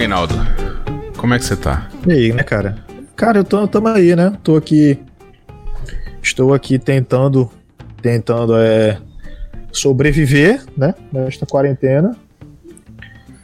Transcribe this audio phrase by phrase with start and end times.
[0.00, 0.34] Marinaldo?
[1.18, 1.86] Como é que você tá?
[2.08, 2.78] E aí, né, cara?
[3.14, 4.32] Cara, eu tô, tamo aí, né?
[4.42, 4.98] Tô aqui.
[6.22, 7.50] Estou aqui tentando.
[8.00, 8.98] Tentando é,
[9.70, 10.94] sobreviver, né?
[11.12, 12.16] Nesta quarentena.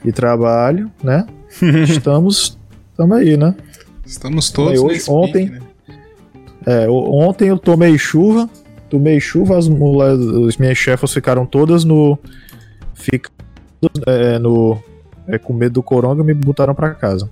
[0.02, 1.26] E trabalho, né?
[1.86, 2.58] Estamos.
[2.96, 3.54] Tamo aí, né?
[4.06, 5.66] Estamos todos hoje, ontem, pique, né?
[6.64, 8.48] É, ontem eu tomei chuva.
[8.88, 12.18] Tomei chuva, as, as minhas chefas ficaram todas no.
[12.94, 13.30] Fica,
[14.06, 14.82] é, no.
[15.28, 17.28] É, com medo do coronga me botaram pra casa.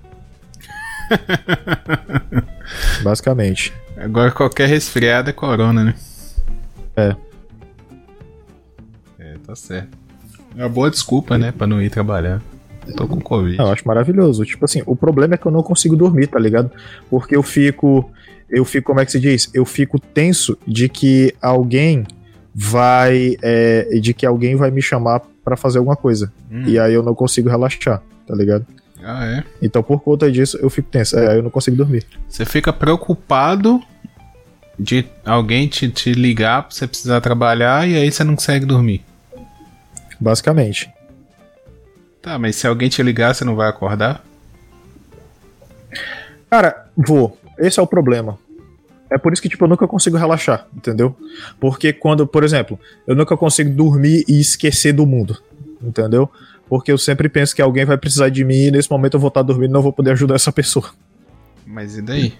[3.03, 3.73] Basicamente.
[3.97, 5.95] Agora qualquer resfriado é corona, né?
[6.95, 7.15] É.
[9.19, 9.97] É, tá certo.
[10.57, 12.41] É uma boa desculpa, né, pra não ir trabalhar.
[12.95, 13.57] Tô com Covid.
[13.57, 14.45] Eu acho maravilhoso.
[14.45, 16.71] Tipo assim, o problema é que eu não consigo dormir, tá ligado?
[17.09, 18.11] Porque eu fico.
[18.47, 19.49] Eu fico, como é que se diz?
[19.53, 22.05] Eu fico tenso de que alguém
[22.53, 23.37] vai.
[23.41, 26.33] é, de que alguém vai me chamar pra fazer alguma coisa.
[26.51, 26.63] Hum.
[26.65, 28.65] E aí eu não consigo relaxar, tá ligado?
[29.01, 29.43] Ah, é?
[29.61, 31.17] Então por conta disso eu fico tenso.
[31.17, 32.03] É, aí eu não consigo dormir.
[32.27, 33.79] Você fica preocupado
[34.77, 39.05] de alguém te, te ligar pra você precisar trabalhar e aí você não consegue dormir.
[40.19, 40.91] Basicamente.
[42.21, 44.25] Tá, mas se alguém te ligar, você não vai acordar?
[46.49, 47.37] Cara, vou.
[47.59, 48.39] Esse é o problema.
[49.09, 51.15] É por isso que, tipo, eu nunca consigo relaxar, entendeu?
[51.59, 55.37] Porque quando, por exemplo, eu nunca consigo dormir e esquecer do mundo,
[55.81, 56.29] entendeu?
[56.67, 59.27] Porque eu sempre penso que alguém vai precisar de mim e nesse momento eu vou
[59.27, 60.91] estar dormindo e não vou poder ajudar essa pessoa.
[61.65, 62.33] Mas e daí?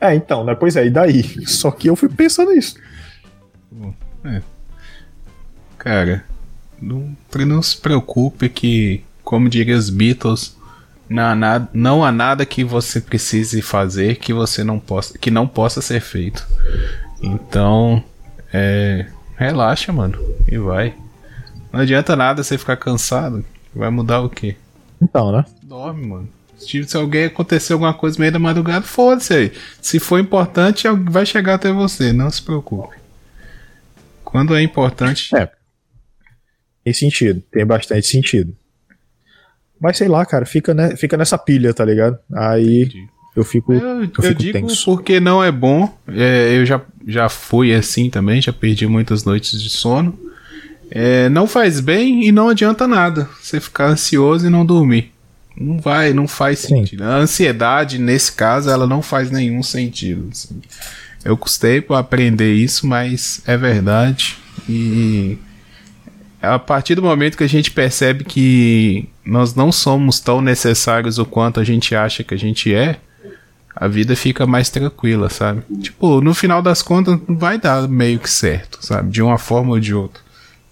[0.00, 0.54] É, então, né?
[0.54, 1.22] Pois é, e daí?
[1.46, 2.76] Só que eu fui pensando nisso.
[5.78, 6.24] Cara,
[6.80, 10.55] não, não se preocupe que, como diria os Beatles,
[11.08, 15.30] não há, nada, não há nada que você precise fazer que você não possa, que
[15.30, 16.46] não possa ser feito.
[17.22, 18.02] Então,
[18.52, 19.06] é,
[19.36, 20.18] relaxa, mano,
[20.50, 20.94] e vai.
[21.72, 23.44] Não adianta nada você ficar cansado.
[23.74, 24.56] Vai mudar o quê?
[25.00, 25.44] Então, né?
[25.62, 26.28] Dorme, mano.
[26.58, 29.52] Se se alguém acontecer alguma coisa no meio da madrugada, foda-se aí.
[29.80, 32.96] Se for importante, vai chegar até você, não se preocupe.
[34.24, 35.50] Quando é importante, É.
[36.82, 38.56] Tem sentido, tem bastante sentido.
[39.80, 42.18] Mas sei lá, cara, fica, né, fica nessa pilha, tá ligado?
[42.34, 43.06] Aí Entendi.
[43.34, 43.72] eu fico.
[43.72, 44.84] Eu, Eu, eu fico digo tenso.
[44.84, 45.92] porque não é bom.
[46.08, 50.18] É, eu já, já fui assim também, já perdi muitas noites de sono.
[50.90, 55.12] É, não faz bem e não adianta nada você ficar ansioso e não dormir.
[55.58, 56.68] Não vai, não faz Sim.
[56.68, 57.02] sentido.
[57.02, 60.28] A ansiedade, nesse caso, ela não faz nenhum sentido.
[60.30, 60.60] assim.
[61.24, 64.36] Eu custei para aprender isso, mas é verdade.
[64.68, 65.36] E
[66.40, 71.24] a partir do momento que a gente percebe que nós não somos tão necessários o
[71.24, 72.96] quanto a gente acha que a gente é,
[73.74, 75.62] a vida fica mais tranquila, sabe?
[75.80, 79.10] Tipo, no final das contas, vai dar meio que certo, sabe?
[79.10, 80.22] De uma forma ou de outra.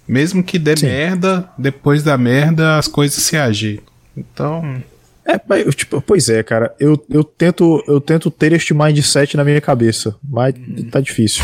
[0.09, 0.87] Mesmo que dê Sim.
[0.87, 3.85] merda, depois da merda as coisas se ajeitam.
[4.17, 4.83] Então,
[5.27, 5.39] É,
[5.71, 6.75] tipo, pois é, cara.
[6.79, 10.55] Eu, eu, tento, eu tento ter este mindset na minha cabeça, mas
[10.91, 11.43] tá difícil.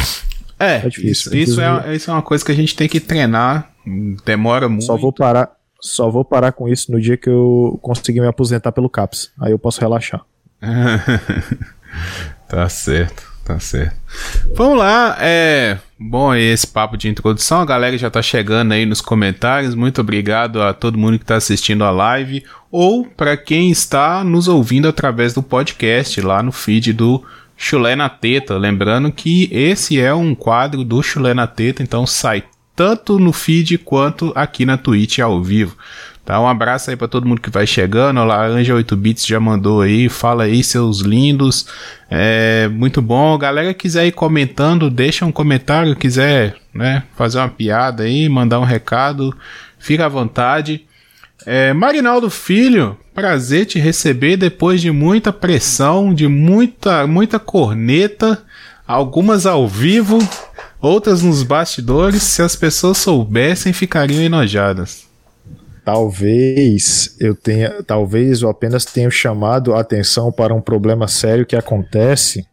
[0.58, 1.10] é, isso, difícil.
[1.34, 3.70] isso, Inclusive- é, isso é uma coisa que a gente tem que treinar.
[4.24, 4.84] Demora muito.
[4.84, 5.50] Só vou parar.
[5.80, 9.32] Só vou parar com isso no dia que eu conseguir me aposentar pelo CAPS.
[9.40, 10.22] Aí eu posso relaxar.
[12.48, 13.96] tá certo, tá certo.
[14.54, 15.78] Vamos lá, é.
[15.98, 19.74] Bom, esse papo de introdução, a galera já tá chegando aí nos comentários.
[19.74, 24.48] Muito obrigado a todo mundo que tá assistindo a live ou para quem está nos
[24.48, 27.22] ouvindo através do podcast lá no feed do
[27.56, 28.56] Chulé na Teta.
[28.56, 32.44] Lembrando que esse é um quadro do Chulé na Teta, então sai
[32.80, 35.76] tanto no feed quanto aqui na Twitch ao vivo.
[36.24, 38.24] Tá, um abraço aí pra todo mundo que vai chegando.
[38.24, 40.08] Lá, Anja 8 Bits já mandou aí.
[40.08, 41.66] Fala aí, seus lindos.
[42.10, 43.36] É muito bom.
[43.36, 45.94] Galera quiser ir comentando, deixa um comentário.
[45.94, 49.36] Quiser, né, fazer uma piada aí, mandar um recado,
[49.78, 50.86] fica à vontade.
[51.44, 58.42] É, Marinaldo Filho, prazer te receber depois de muita pressão, de muita, muita corneta,
[58.86, 60.18] algumas ao vivo,
[60.80, 62.22] outras nos bastidores.
[62.22, 65.08] Se as pessoas soubessem, ficariam enojadas.
[65.84, 67.82] Talvez eu tenha.
[67.82, 72.46] Talvez eu apenas tenha chamado a atenção para um problema sério que acontece.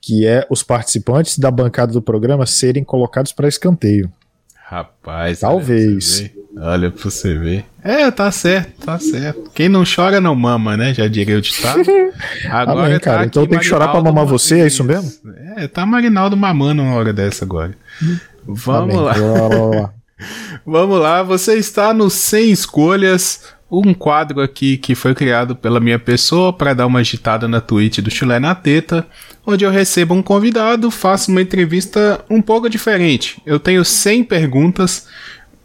[0.00, 4.10] Que é os participantes da bancada do programa serem colocados para escanteio.
[4.54, 6.30] Rapaz, Talvez.
[6.60, 7.64] Olha pra, você ver.
[7.82, 9.50] É, tá certo, tá certo.
[9.54, 10.92] Quem não chora não mama, né?
[10.92, 11.82] Já diria o ditado.
[12.50, 13.24] Agora Amém, cara.
[13.24, 15.10] Então tem que chorar pra mamar você, é isso mesmo?
[15.56, 17.74] É, tá Marinaldo mamando uma hora dessa agora.
[18.44, 19.04] Vamos Amém.
[19.04, 19.92] lá.
[20.66, 25.98] Vamos lá, você está no Sem Escolhas, um quadro aqui que foi criado pela minha
[25.98, 29.06] pessoa para dar uma agitada na Twitch do Chulé na Teta,
[29.46, 33.40] onde eu recebo um convidado, faço uma entrevista um pouco diferente.
[33.46, 35.06] Eu tenho 100 perguntas,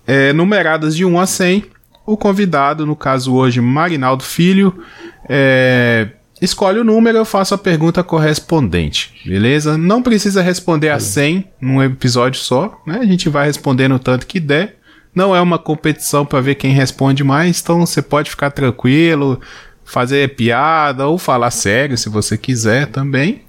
[0.06, 1.66] é, numeradas de 1 a 100,
[2.06, 4.84] o convidado, no caso hoje, Marinaldo Filho,
[5.28, 6.10] é,
[6.42, 9.78] escolhe o número, eu faço a pergunta correspondente, beleza?
[9.78, 13.00] Não precisa responder a 100 num episódio só, né?
[13.02, 14.78] A gente vai respondendo o tanto que der.
[15.16, 19.40] Não é uma competição para ver quem responde mais, então você pode ficar tranquilo,
[19.86, 23.44] fazer piada ou falar sério se você quiser também.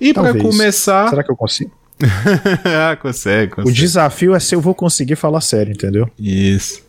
[0.00, 1.08] E para começar.
[1.08, 1.72] Será que eu consigo?
[2.64, 3.70] ah, consegue, consegue.
[3.70, 6.10] O desafio é se eu vou conseguir falar sério, entendeu?
[6.18, 6.82] Isso.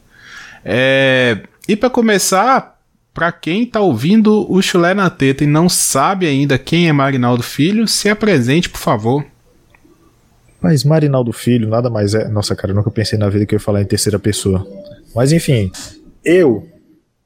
[0.64, 1.40] É...
[1.68, 2.80] E para começar,
[3.14, 7.44] para quem tá ouvindo o Chulé na Teta e não sabe ainda quem é Marinaldo
[7.44, 9.26] Filho, se apresente, por favor.
[10.62, 12.28] Mas Marinaldo Filho nada mais é.
[12.28, 14.66] Nossa, cara, nunca pensei na vida que eu ia falar em terceira pessoa.
[15.16, 15.72] Mas enfim,
[16.24, 16.68] eu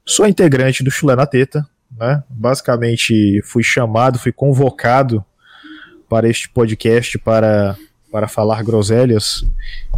[0.05, 1.65] sou integrante do Chulé na Teta,
[1.97, 2.23] né?
[2.29, 5.23] Basicamente fui chamado, fui convocado
[6.11, 7.77] para este podcast para,
[8.11, 9.45] para falar groselhas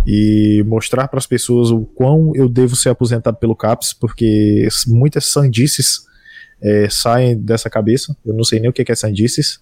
[0.05, 5.25] e mostrar para as pessoas o quão eu devo ser aposentado pelo CAPS, porque muitas
[5.25, 6.01] sandices
[6.61, 8.15] é, saem dessa cabeça.
[8.23, 9.59] Eu não sei nem o que é sandices.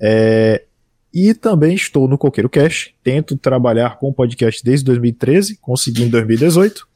[0.00, 0.64] É,
[1.12, 2.92] e também estou no Coqueiro Cash.
[3.04, 6.88] Tento trabalhar com podcast desde 2013, consegui em 2018.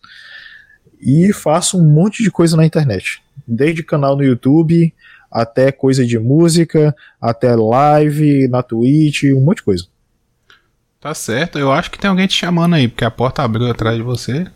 [0.99, 3.23] E faço um monte de coisa na internet.
[3.47, 4.95] Desde canal no YouTube,
[5.34, 9.84] até coisa de música, até live na Twitch, um monte de coisa.
[11.00, 13.96] Tá certo, eu acho que tem alguém te chamando aí, porque a porta abriu atrás
[13.96, 14.46] de você.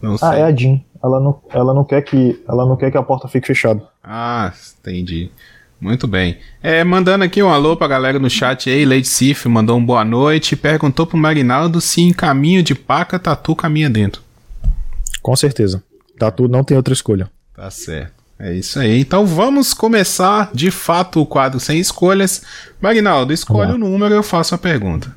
[0.00, 0.28] Não sei.
[0.28, 0.80] Ah, é a Jean.
[1.02, 3.82] Ela não, ela não quer que ela não quer que a porta fique fechada.
[4.02, 5.30] Ah, entendi.
[5.78, 6.38] Muito bem.
[6.62, 10.04] É, mandando aqui um alô pra galera no chat aí, Lady Sif mandou um boa
[10.04, 14.22] noite, perguntou pro Marinaldo se em caminho de paca Tatu caminha dentro.
[15.20, 15.82] Com certeza.
[16.18, 17.28] Tatu não tem outra escolha.
[17.54, 18.15] Tá certo.
[18.38, 19.00] É isso aí.
[19.00, 22.42] Então vamos começar de fato o quadro sem escolhas.
[22.80, 25.14] Marinaldo, escolhe o número e eu faço a pergunta.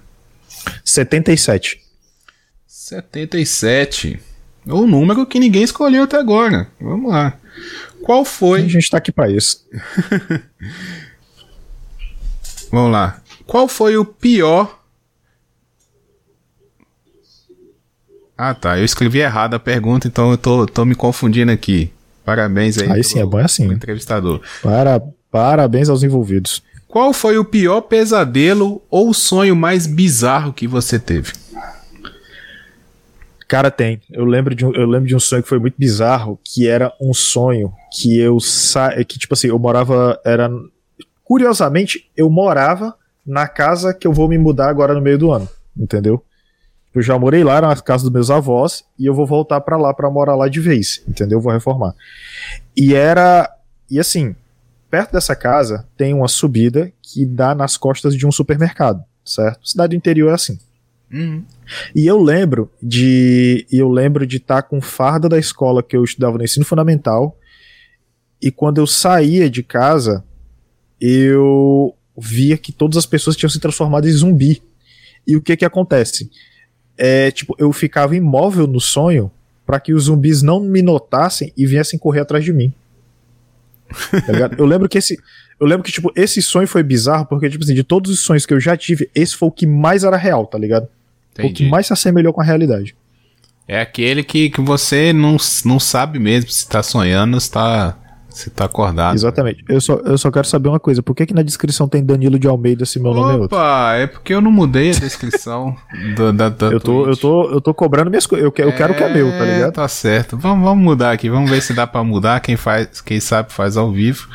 [0.85, 1.81] 77.
[2.67, 4.19] 77.
[4.65, 6.67] O número que ninguém escolheu até agora.
[6.79, 7.37] Vamos lá.
[8.03, 8.61] Qual foi.
[8.61, 9.67] A gente tá aqui pra isso.
[12.71, 13.21] Vamos lá.
[13.45, 14.79] Qual foi o pior.
[18.37, 18.77] Ah, tá.
[18.77, 21.91] Eu escrevi errado a pergunta, então eu tô, tô me confundindo aqui.
[22.29, 22.91] Parabéns aí.
[22.91, 23.65] Aí sim, é bom assim.
[23.65, 24.39] Entrevistador.
[24.61, 26.61] Para, parabéns aos envolvidos.
[26.87, 31.33] Qual foi o pior pesadelo ou sonho mais bizarro que você teve?
[33.47, 33.99] Cara, tem.
[34.11, 36.93] Eu lembro de um, eu lembro de um sonho que foi muito bizarro, que era
[37.01, 40.51] um sonho que eu sa que tipo assim, eu morava era
[41.23, 42.93] curiosamente, eu morava
[43.25, 46.23] na casa que eu vou me mudar agora no meio do ano, entendeu?
[46.93, 49.93] Eu já morei lá na casa dos meus avós e eu vou voltar para lá
[49.93, 51.39] para morar lá de vez, entendeu?
[51.39, 51.93] Vou reformar.
[52.75, 53.49] E era
[53.89, 54.35] e assim,
[54.89, 59.67] perto dessa casa tem uma subida que dá nas costas de um supermercado, certo?
[59.67, 60.59] Cidade do interior é assim.
[61.11, 61.43] Uhum.
[61.95, 66.03] E eu lembro de eu lembro de estar tá com farda da escola que eu
[66.03, 67.35] estudava no ensino fundamental
[68.41, 70.23] e quando eu saía de casa
[71.01, 74.61] eu via que todas as pessoas tinham se transformado em zumbi.
[75.25, 76.29] E o que que acontece?
[77.01, 79.31] É, tipo, eu ficava imóvel no sonho
[79.65, 82.73] para que os zumbis não me notassem e viessem correr atrás de mim.
[84.11, 85.17] Tá eu lembro que esse.
[85.59, 88.45] Eu lembro que, tipo, esse sonho foi bizarro, porque, tipo assim, de todos os sonhos
[88.45, 90.87] que eu já tive, esse foi o que mais era real, tá ligado?
[91.41, 92.95] O que mais se assemelhou com a realidade.
[93.67, 97.97] É aquele que, que você não, não sabe mesmo se tá sonhando, se tá
[98.39, 99.15] você tá acordado.
[99.15, 99.63] Exatamente.
[99.67, 101.03] Eu só, eu só quero saber uma coisa.
[101.03, 103.57] Por que, que na descrição tem Danilo de Almeida se meu Opa, nome é outro?
[103.57, 105.75] Opa, é porque eu não mudei a descrição
[106.15, 108.45] do, da, da eu tô, eu tô Eu tô cobrando minhas coisas.
[108.45, 109.73] Eu, eu é, quero o que é meu, tá ligado?
[109.73, 110.37] Tá certo.
[110.37, 111.29] Vamos, vamos mudar aqui.
[111.29, 112.39] Vamos ver se dá pra mudar.
[112.39, 114.27] Quem faz, quem sabe faz ao vivo.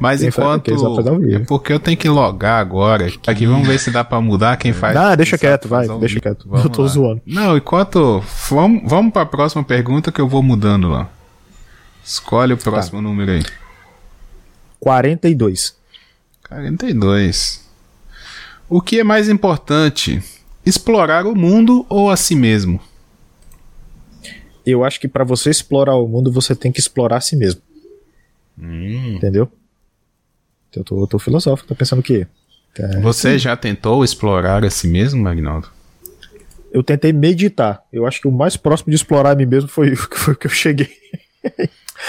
[0.00, 0.70] Mas quem enquanto.
[0.70, 1.36] Faz, faz ao vivo.
[1.36, 3.06] É porque eu tenho que logar agora.
[3.26, 4.56] Aqui, vamos ver se dá pra mudar.
[4.56, 4.96] Quem faz.
[4.96, 5.86] Ah, deixa quieto, vai.
[5.86, 6.20] Deixa vivo.
[6.20, 6.46] quieto.
[6.52, 6.88] Vamos eu tô lá.
[6.88, 7.22] zoando.
[7.26, 8.22] Não, enquanto.
[8.50, 11.08] Vamos, vamos pra próxima pergunta que eu vou mudando lá.
[12.04, 13.02] Escolhe o próximo tá.
[13.02, 13.42] número aí.
[14.80, 15.76] 42.
[16.48, 17.62] 42.
[18.68, 20.22] O que é mais importante?
[20.64, 22.80] Explorar o mundo ou a si mesmo?
[24.64, 27.60] Eu acho que para você explorar o mundo, você tem que explorar a si mesmo.
[28.58, 29.14] Hum.
[29.16, 29.50] Entendeu?
[30.74, 32.26] Eu tô, eu tô filosófico, tá pensando o quê?
[32.78, 35.68] É, você já tentou explorar a si mesmo, Magnaldo?
[36.72, 37.84] Eu tentei meditar.
[37.92, 40.46] Eu acho que o mais próximo de explorar a mim mesmo foi, foi o que
[40.46, 40.90] eu cheguei.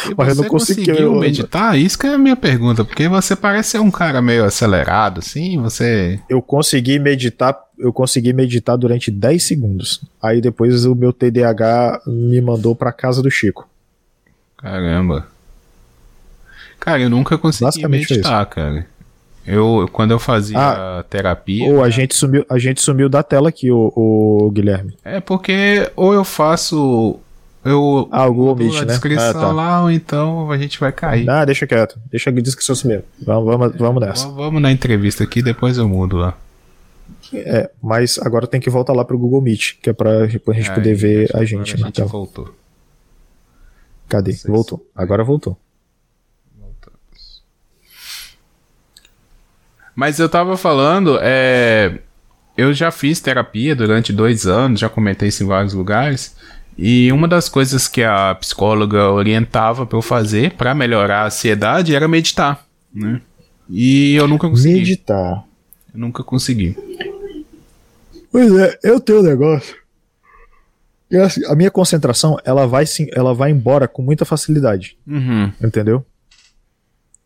[0.10, 1.78] E Mas eu não conseguiu meditar?
[1.78, 5.62] Isso que é a minha pergunta, porque você parece ser um cara meio acelerado, assim,
[5.62, 6.20] você...
[6.28, 10.02] Eu consegui meditar, eu consegui meditar durante 10 segundos.
[10.22, 13.70] Aí depois o meu TDAH me mandou pra casa do Chico.
[14.58, 15.28] Caramba.
[16.80, 18.86] Cara, eu nunca consegui meditar, cara.
[19.46, 21.70] Eu, quando eu fazia ah, terapia.
[21.70, 24.98] Ou a gente sumiu, a gente sumiu da tela aqui, o, o Guilherme.
[25.04, 27.20] É porque ou eu faço
[27.66, 28.86] eu ah, o Google Meet, na né?
[28.88, 29.52] descrição ah, tá.
[29.52, 31.30] lá, ou então a gente vai cair.
[31.30, 32.00] Ah, deixa quieto.
[32.12, 33.04] Deixa a descrição assim mesmo.
[33.22, 34.28] Vamos, vamos, vamos nessa.
[34.28, 36.38] Vamos na entrevista aqui, depois eu mudo lá.
[37.34, 40.72] É, mas agora tem que voltar lá pro Google Meet, que é pra, pra gente
[40.72, 41.74] poder ver a gente.
[41.74, 42.08] A gente então.
[42.08, 42.54] voltou.
[44.08, 44.38] Cadê?
[44.46, 44.86] Voltou.
[44.96, 45.58] Agora voltou.
[49.96, 52.00] Mas eu tava falando, é,
[52.58, 56.36] eu já fiz terapia durante dois anos, já comentei isso em vários lugares.
[56.78, 61.96] E uma das coisas que a psicóloga orientava para eu fazer para melhorar a ansiedade
[61.96, 63.22] era meditar, né?
[63.70, 64.76] E eu nunca consegui.
[64.76, 65.46] Meditar.
[65.94, 66.76] Eu nunca consegui.
[68.32, 69.76] Pois é, eu tenho um negócio.
[71.10, 74.98] E assim, a minha concentração, ela vai sim, ela vai embora com muita facilidade.
[75.06, 75.52] Uhum.
[75.62, 76.04] Entendeu?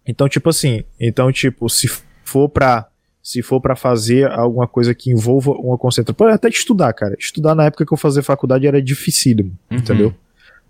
[0.06, 1.89] Então, tipo assim, então, tipo, se
[2.25, 2.88] for pra.
[3.27, 6.15] Se for para fazer alguma coisa que envolva uma concentração.
[6.15, 7.13] Pode até estudar, cara.
[7.19, 9.77] Estudar na época que eu fazia faculdade era dificílimo, Uhum.
[9.79, 10.13] entendeu?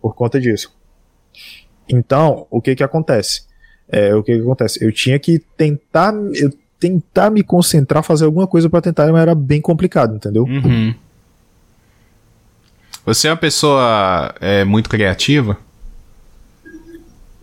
[0.01, 0.75] Por conta disso.
[1.87, 3.43] Então, o que que acontece?
[3.87, 4.83] É, o que que acontece?
[4.83, 6.11] Eu tinha que tentar.
[6.33, 10.43] Eu tentar me concentrar, fazer alguma coisa para tentar, mas era bem complicado, entendeu?
[10.45, 10.95] Uhum.
[13.05, 15.59] Você é uma pessoa é, muito criativa?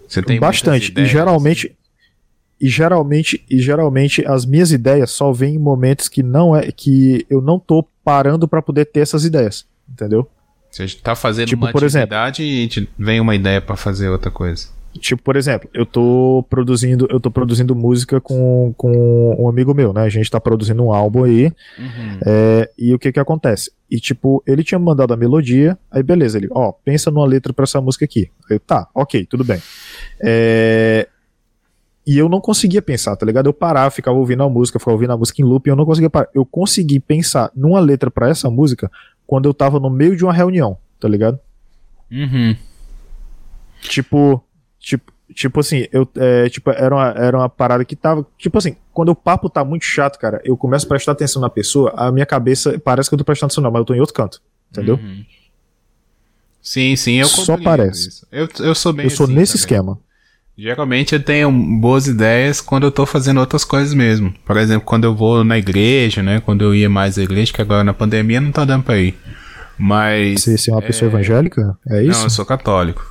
[0.09, 0.93] Você tem Bastante.
[0.97, 1.73] E geralmente.
[2.65, 7.27] E geralmente, e geralmente as minhas ideias só vêm em momentos que não é que
[7.29, 10.27] eu não tô parando para poder ter essas ideias, entendeu?
[10.71, 14.09] Você tá fazendo Tipo, uma por exemplo- atividade e te vem uma ideia para fazer
[14.09, 14.69] outra coisa.
[14.99, 19.93] Tipo, por exemplo, eu tô produzindo, eu tô produzindo música com, com um amigo meu,
[19.93, 20.03] né?
[20.03, 21.47] A gente tá produzindo um álbum aí,
[21.79, 22.19] Uhum.
[22.25, 23.73] é, e o que que acontece?
[23.91, 27.65] E tipo, ele tinha mandado a melodia, aí beleza, ele, ó, pensa numa letra pra
[27.65, 28.31] essa música aqui.
[28.49, 29.61] Eu, tá, ok, tudo bem.
[30.23, 31.09] É,
[32.07, 33.47] e eu não conseguia pensar, tá ligado?
[33.47, 35.87] Eu parava, ficava ouvindo a música, ficava ouvindo a música em loop, e eu não
[35.87, 36.29] conseguia parar.
[36.35, 38.91] Eu consegui pensar numa letra pra essa música
[39.27, 41.39] quando eu tava no meio de uma reunião, tá ligado?
[42.11, 42.55] Uhum.
[43.81, 44.43] Tipo,
[44.79, 48.77] tipo, tipo assim, eu, é, tipo, era uma, era uma parada que tava, tipo assim,
[48.93, 52.13] quando o papo tá muito chato, cara, eu começo a prestar atenção na pessoa, a
[52.13, 54.43] minha cabeça parece que eu tô prestando atenção não, mas eu tô em outro canto,
[54.71, 54.97] entendeu?
[54.97, 55.25] Uhum.
[56.61, 58.09] Sim, sim, eu Só parece.
[58.09, 58.27] isso.
[58.33, 59.61] Eu, eu sou bem eu sou assim nesse também.
[59.61, 59.99] esquema.
[60.57, 64.33] Geralmente eu tenho boas ideias quando eu tô fazendo outras coisas mesmo.
[64.47, 66.41] Por exemplo, quando eu vou na igreja, né?
[66.41, 69.17] Quando eu ia mais à igreja, que agora na pandemia não tá dando pra ir.
[69.77, 70.43] Mas.
[70.43, 71.77] Você, você é uma pessoa evangélica?
[71.89, 72.19] É isso?
[72.19, 73.05] Não, eu sou católico.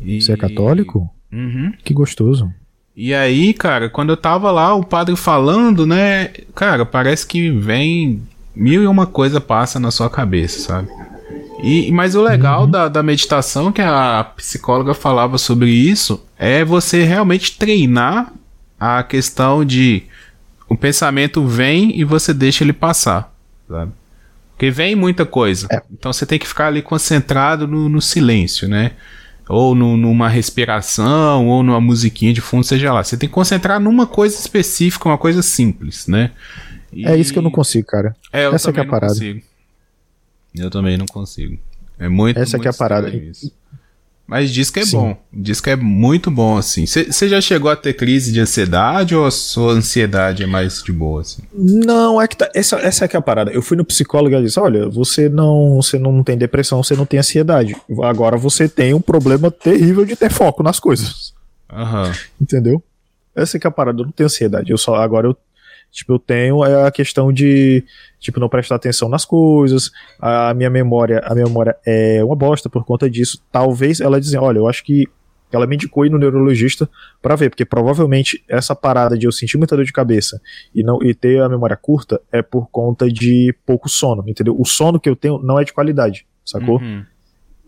[0.00, 1.10] E- Você é católico?
[1.30, 1.72] Uhum.
[1.84, 2.50] Que gostoso.
[2.96, 6.28] E aí, cara, quando eu tava lá, o padre falando, né?
[6.54, 8.22] Cara, parece que vem
[8.54, 10.88] mil e uma coisa passa na sua cabeça, sabe?
[11.62, 17.04] E, mas o legal da, da meditação, que a psicóloga falava sobre isso, é você
[17.04, 18.32] realmente treinar
[18.80, 20.02] a questão de
[20.68, 23.32] o pensamento vem e você deixa ele passar,
[23.68, 23.92] sabe?
[24.50, 25.68] Porque vem muita coisa.
[25.92, 28.92] Então você tem que ficar ali concentrado no, no silêncio, né?
[29.48, 33.02] Ou no- numa respiração, ou numa musiquinha de fundo, seja lá.
[33.04, 36.30] Você tem que concentrar numa coisa específica, uma coisa simples, né?
[36.92, 38.14] E- É isso que eu não consigo, cara.
[38.32, 39.12] É, eu Essa que é também a parada.
[39.14, 39.51] não consigo.
[40.56, 41.58] Eu também não consigo.
[41.98, 43.08] É muito Essa que é a parada.
[43.08, 43.52] isso.
[44.26, 44.96] Mas diz que é Sim.
[44.96, 45.16] bom.
[45.32, 46.86] Diz que é muito bom, assim.
[46.86, 50.92] Você já chegou a ter crise de ansiedade ou a sua ansiedade é mais de
[50.92, 51.42] boa, assim?
[51.52, 53.50] Não, é que tá, essa, essa é que é a parada.
[53.50, 56.94] Eu fui no psicólogo e ele disse: olha, você não, você não tem depressão, você
[56.94, 57.76] não tem ansiedade.
[58.02, 61.34] Agora você tem um problema terrível de ter foco nas coisas.
[61.70, 62.12] Aham.
[62.40, 62.82] Entendeu?
[63.34, 64.70] Essa que é a parada, eu não tenho ansiedade.
[64.70, 65.36] Eu só agora eu
[65.92, 67.84] tipo eu tenho é a questão de
[68.18, 69.90] tipo não prestar atenção nas coisas.
[70.18, 73.40] A minha memória, a minha memória é uma bosta por conta disso.
[73.52, 75.06] Talvez ela dizer, olha, eu acho que
[75.52, 76.88] ela me indicou ir no neurologista
[77.20, 80.40] pra ver, porque provavelmente essa parada de eu sentir muita dor de cabeça
[80.74, 84.56] e não e ter a memória curta é por conta de pouco sono, entendeu?
[84.58, 86.80] O sono que eu tenho não é de qualidade, sacou?
[86.80, 87.04] Uhum.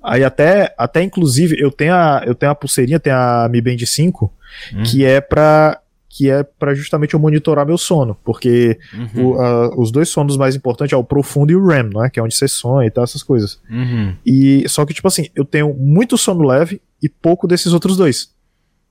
[0.02, 3.76] Aí até, até inclusive, eu tenho a, eu tenho a pulseirinha, tem a Mi Band
[3.78, 4.32] 5,
[4.72, 4.82] Uhum.
[4.84, 5.80] que é pra
[6.16, 8.78] que é para justamente eu monitorar meu sono, porque
[9.16, 9.30] Uhum.
[9.30, 12.08] o- a- os dois sonos mais importantes é o profundo e o REM, não é?
[12.08, 13.58] Que é onde você sonha e tal, essas coisas.
[13.68, 14.14] Uhum.
[14.24, 18.30] E só que tipo assim, eu tenho muito sono leve e pouco desses outros dois.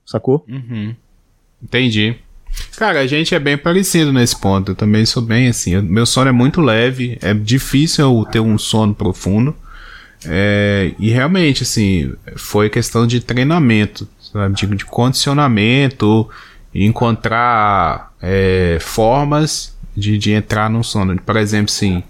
[0.04, 0.44] Sacou?
[0.46, 0.94] Uhum.
[1.62, 2.14] Entendi.
[2.76, 4.72] Cara, a gente é bem parecido nesse ponto.
[4.72, 5.72] Eu também sou bem assim.
[5.72, 7.16] Eu- meu sono é muito leve.
[7.22, 9.56] É difícil eu ter um sono profundo.
[10.26, 14.54] É, e realmente, assim, foi questão de treinamento, sabe?
[14.54, 16.28] De, de condicionamento,
[16.74, 21.16] e encontrar é, formas de, de entrar num sono.
[21.20, 22.02] Por exemplo, assim,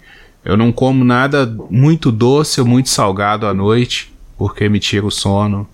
[0.43, 5.11] eu não como nada muito doce ou muito salgado à noite, porque me tira o
[5.11, 5.67] sono.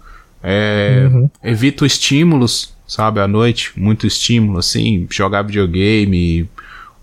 [0.44, 1.30] É, Uhum.
[1.44, 6.50] Evito estímulos, sabe, à noite, muito estímulo, assim, jogar videogame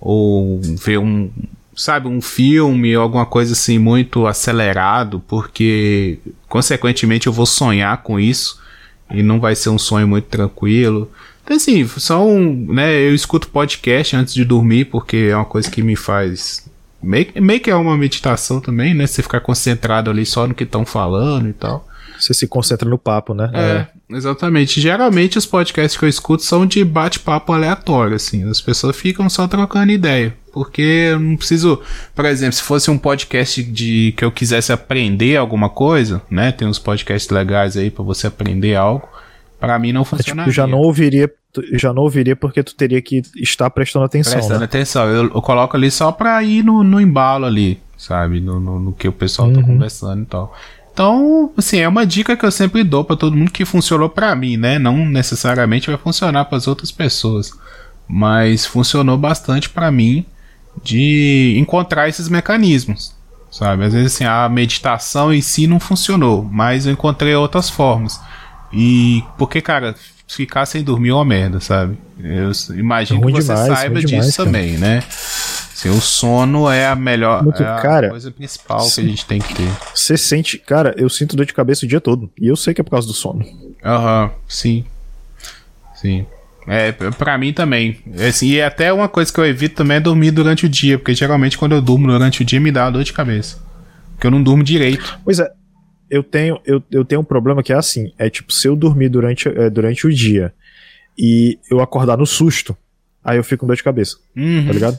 [0.01, 1.31] ou ver um,
[1.75, 6.19] sabe, um filme ou alguma coisa assim muito acelerado, porque
[6.49, 8.61] consequentemente eu vou sonhar com isso
[9.11, 11.11] e não vai ser um sonho muito tranquilo.
[11.49, 12.39] Então, assim, são,
[12.69, 16.69] né, eu escuto podcast antes de dormir porque é uma coisa que me faz
[17.03, 19.07] meio, meio que é uma meditação também, né?
[19.07, 21.89] Você ficar concentrado ali só no que estão falando e tal.
[22.19, 23.51] Você se concentra no papo, né?
[23.55, 24.79] É, exatamente.
[24.79, 28.47] Geralmente os podcasts que eu escuto são de bate-papo aleatório, assim.
[28.47, 30.37] As pessoas ficam só trocando ideia.
[30.53, 31.81] Porque eu não preciso.
[32.15, 36.53] Por exemplo, se fosse um podcast de que eu quisesse aprender alguma coisa, né?
[36.53, 39.09] Tem uns podcasts legais aí para você aprender algo.
[39.59, 40.43] Para mim não funcionaria.
[40.43, 41.31] É, tipo, já não ouviria
[41.73, 44.35] já não ouviria porque tu teria que estar prestando atenção.
[44.35, 44.65] Prestando né?
[44.67, 45.07] atenção.
[45.09, 48.41] Eu, eu, coloco ali só pra ir no, no embalo ali, sabe?
[48.41, 49.63] No, no, no que o pessoal tá uhum.
[49.63, 50.55] tá conversando e tal.
[50.93, 54.35] Então, assim, é uma dica que eu sempre dou para todo mundo que funcionou para
[54.35, 54.79] mim, né?
[54.79, 57.53] Não necessariamente vai funcionar para as outras pessoas,
[58.07, 60.27] mas funcionou bastante para mim
[60.83, 63.15] de encontrar esses mecanismos,
[63.51, 63.85] sabe?
[63.85, 68.21] Às vezes assim, a meditação em si não funcionou, mas eu encontrei outras formas.
[68.73, 69.95] E porque, cara,
[70.27, 71.97] ficar sem dormir é uma merda, sabe?
[72.21, 75.03] Eu imagino é que você demais, saiba disso demais, também, né?
[75.09, 78.95] Assim, o sono é a melhor Muito, é a cara, coisa principal sim.
[78.95, 79.71] que a gente tem que ter.
[79.95, 82.29] Você sente, cara, eu sinto dor de cabeça o dia todo.
[82.37, 83.45] E eu sei que é por causa do sono.
[83.85, 84.85] Aham, uhum, sim.
[85.95, 86.27] Sim.
[86.67, 87.99] É, pra mim também.
[88.29, 91.15] Assim, e até uma coisa que eu evito também é dormir durante o dia, porque
[91.15, 93.59] geralmente quando eu durmo durante o dia me dá uma dor de cabeça.
[94.15, 95.19] Porque eu não durmo direito.
[95.25, 95.49] Pois é,
[96.11, 99.09] eu tenho, eu, eu tenho um problema que é assim: é tipo, se eu dormir
[99.09, 100.53] durante, é, durante o dia
[101.19, 102.77] e eu acordar no susto,
[103.23, 104.17] aí eu fico com dor de cabeça.
[104.37, 104.67] Uhum.
[104.67, 104.99] Tá ligado?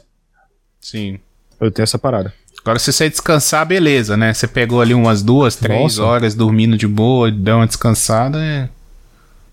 [0.80, 1.20] Sim.
[1.60, 2.34] Eu tenho essa parada.
[2.62, 4.34] Agora, se você descansar, beleza, né?
[4.34, 6.04] Você pegou ali umas duas, três Nossa.
[6.04, 8.70] horas dormindo de boa, deu uma descansada, é.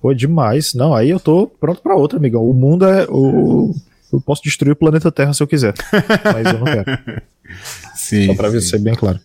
[0.00, 0.74] Pô, demais.
[0.74, 2.44] Não, aí eu tô pronto pra outra, amigão.
[2.44, 3.06] O mundo é.
[3.08, 3.74] O...
[4.12, 5.74] Eu posso destruir o planeta Terra se eu quiser.
[6.32, 7.22] mas eu não quero.
[7.94, 8.26] Sim.
[8.26, 8.60] Só pra sim.
[8.60, 9.18] ser bem claro.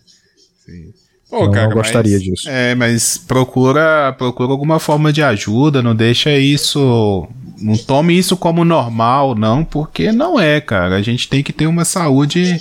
[0.64, 0.92] Sim.
[1.32, 2.48] Não, cara, não gostaria mas, disso.
[2.48, 7.26] É, mas procura, procura alguma forma de ajuda, não deixa isso
[7.62, 10.96] não tome isso como normal, não, porque não é, cara.
[10.96, 12.60] A gente tem que ter uma saúde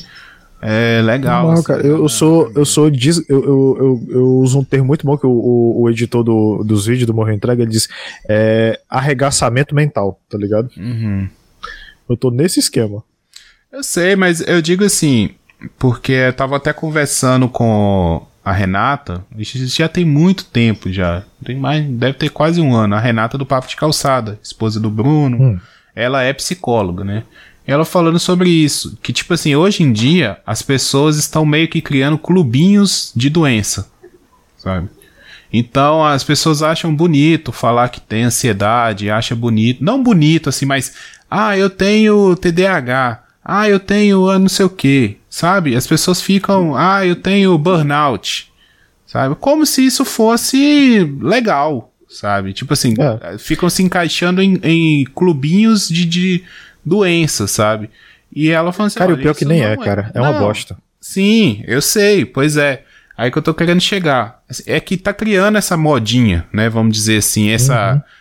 [0.62, 1.48] é, legal.
[1.48, 4.64] Não, assim, cara, eu, eu, sou, eu sou, diz, eu, eu, eu, eu, uso um
[4.64, 7.72] termo muito bom que o, o, o editor do, dos vídeos do Morro Entrega ele
[7.72, 7.90] diz
[8.30, 10.70] é, arregaçamento mental, tá ligado?
[10.78, 11.28] Uhum.
[12.08, 13.04] Eu tô nesse esquema.
[13.72, 15.32] Eu sei, mas eu digo assim,
[15.80, 21.24] porque eu tava até conversando com a Renata, isso já tem muito tempo já.
[21.44, 22.96] Tem mais, deve ter quase um ano.
[22.96, 25.38] A Renata do Papo de Calçada, esposa do Bruno.
[25.38, 25.60] Hum.
[25.96, 27.24] Ela é psicóloga, né?
[27.66, 31.80] Ela falando sobre isso, que tipo assim, hoje em dia as pessoas estão meio que
[31.80, 33.88] criando clubinhos de doença,
[34.58, 34.90] sabe?
[35.54, 40.94] Então as pessoas acham bonito falar que tem ansiedade, acha bonito, não bonito assim, mas
[41.30, 45.76] ah, eu tenho TDAH, ah, eu tenho ah, não sei o que, sabe?
[45.76, 48.52] As pessoas ficam, ah, eu tenho burnout,
[49.08, 49.34] sabe?
[49.36, 52.52] Como se isso fosse legal, sabe?
[52.52, 53.38] Tipo assim, é.
[53.38, 56.44] ficam se encaixando em, em clubinhos de, de
[56.86, 57.89] doenças, sabe?
[58.32, 60.12] E ela falou assim: Cara, o pior que nem é, é, cara.
[60.13, 60.78] É não, uma bosta.
[61.00, 62.84] Sim, eu sei, pois é.
[63.17, 64.41] Aí que eu tô querendo chegar.
[64.65, 66.70] É que tá criando essa modinha, né?
[66.70, 67.94] Vamos dizer assim, essa.
[67.94, 68.21] Uhum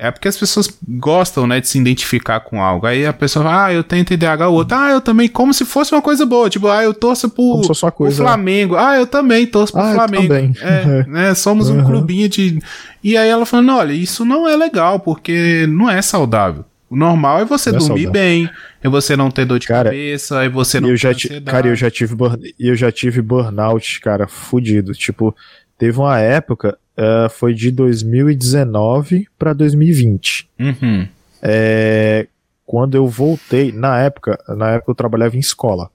[0.00, 2.86] é porque as pessoas gostam, né, de se identificar com algo.
[2.86, 5.64] Aí a pessoa fala, ah, eu tenho TDAH, o outro, ah, eu também, como se
[5.64, 6.48] fosse uma coisa boa.
[6.48, 8.76] Tipo, ah, eu torço pro, pro Flamengo.
[8.76, 10.28] Ah, eu também torço pro ah, Flamengo.
[10.28, 10.54] Também.
[10.68, 11.84] É, né, somos um uhum.
[11.84, 12.60] clubinho de.
[13.02, 16.64] E aí ela falando, olha, isso não é legal, porque não é saudável.
[16.90, 18.50] O normal é você não é dormir é bem,
[18.82, 21.10] é você não ter dor de cara, cabeça, é você não eu já
[21.44, 22.54] Cara, eu já tive burn...
[22.58, 24.92] eu já tive burnout, cara, fudido.
[24.92, 25.34] Tipo,
[25.76, 30.48] teve uma época uh, foi de 2019 para 2020.
[30.58, 31.08] Uhum.
[31.40, 32.26] É,
[32.66, 35.90] quando eu voltei, na época, na época eu trabalhava em escola.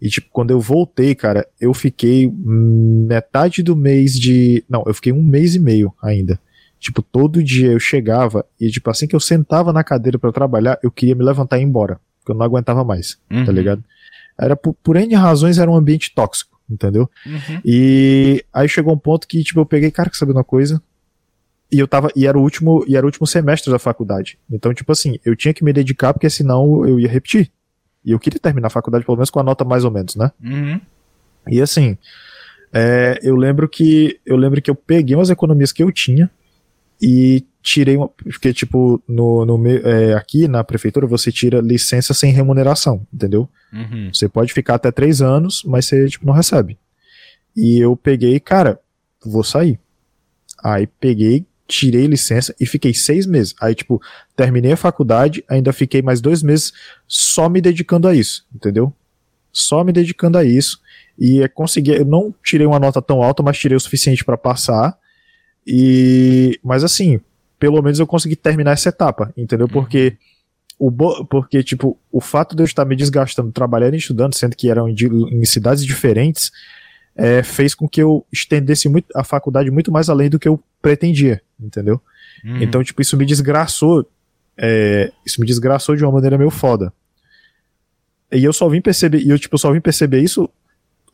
[0.00, 4.64] E, tipo, quando eu voltei, cara, eu fiquei metade do mês de.
[4.68, 6.38] Não, eu fiquei um mês e meio ainda.
[6.78, 10.78] Tipo, todo dia eu chegava e, tipo, assim que eu sentava na cadeira para trabalhar,
[10.84, 12.00] eu queria me levantar e ir embora.
[12.20, 13.44] Porque eu não aguentava mais, tá uhum.
[13.44, 13.82] tá ligado?
[14.38, 17.10] Era por, por N razões, era um ambiente tóxico entendeu?
[17.26, 17.60] Uhum.
[17.64, 20.82] E aí chegou um ponto que, tipo, eu peguei, cara, que sabe uma coisa?
[21.70, 24.38] E eu tava, e era o último, e era o último semestre da faculdade.
[24.50, 27.50] Então, tipo assim, eu tinha que me dedicar porque senão eu ia repetir.
[28.04, 30.32] E eu queria terminar a faculdade pelo menos com a nota mais ou menos, né?
[30.42, 30.80] Uhum.
[31.46, 31.98] E assim,
[32.72, 36.30] é, eu lembro que eu lembro que eu peguei umas economias que eu tinha
[37.00, 42.32] e tirei uma, porque tipo no, no é, aqui na prefeitura você tira licença sem
[42.32, 43.48] remuneração, entendeu?
[43.72, 44.10] Uhum.
[44.12, 46.78] Você pode ficar até três anos, mas você tipo não recebe.
[47.56, 48.80] E eu peguei, cara,
[49.24, 49.78] vou sair.
[50.62, 53.54] Aí peguei, tirei licença e fiquei seis meses.
[53.60, 54.00] Aí tipo
[54.34, 56.72] terminei a faculdade, ainda fiquei mais dois meses
[57.06, 58.94] só me dedicando a isso, entendeu?
[59.52, 60.80] só me dedicando a isso.
[61.18, 64.38] E é consegui, eu não tirei uma nota tão alta, mas tirei o suficiente para
[64.38, 64.96] passar.
[65.66, 67.20] E, mas assim,
[67.58, 69.68] pelo menos eu consegui terminar essa etapa, entendeu?
[69.68, 70.16] Porque
[70.78, 70.92] o
[71.24, 74.88] porque tipo, o fato de eu estar me desgastando trabalhando e estudando, sendo que eram
[74.88, 76.52] em, em cidades diferentes,
[77.16, 80.62] é, fez com que eu estendesse muito, a faculdade muito mais além do que eu
[80.80, 82.00] pretendia, entendeu?
[82.44, 82.62] Uhum.
[82.62, 84.08] Então, tipo, isso me desgraçou.
[84.56, 86.92] É, isso me desgraçou de uma maneira meio foda.
[88.30, 90.48] E eu só vim perceber, e eu, tipo, só vim perceber isso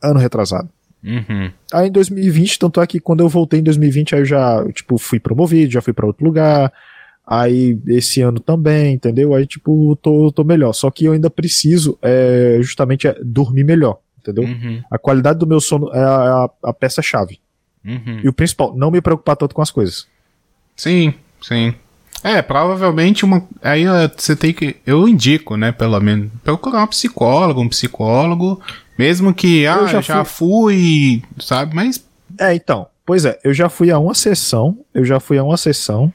[0.01, 0.69] ano retrasado.
[1.05, 1.51] Uhum.
[1.71, 4.97] Aí em 2020, tanto é que quando eu voltei em 2020, aí eu já, tipo,
[4.97, 6.73] fui promovido, já fui para outro lugar.
[7.27, 9.33] Aí esse ano também, entendeu?
[9.33, 10.73] Aí, tipo, tô, tô melhor.
[10.73, 14.43] Só que eu ainda preciso é, justamente é, dormir melhor, entendeu?
[14.43, 14.81] Uhum.
[14.91, 17.39] A qualidade do meu sono é a, a peça-chave.
[17.83, 18.21] Uhum.
[18.23, 20.07] E o principal, não me preocupar tanto com as coisas.
[20.75, 21.73] Sim, sim.
[22.23, 23.47] É, provavelmente uma.
[23.61, 24.77] Aí você tem que.
[24.85, 28.61] Eu indico, né, pelo menos, procurar um psicólogo, um psicólogo.
[28.97, 31.21] Mesmo que, ah, eu já, já fui...
[31.23, 31.75] fui, sabe?
[31.75, 32.05] Mas.
[32.39, 32.87] É, então.
[33.05, 34.79] Pois é, eu já fui a uma sessão.
[34.93, 36.11] Eu já fui a uma sessão.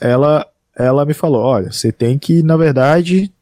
[0.00, 3.32] Ela, ela me falou: olha, você tem que, na verdade.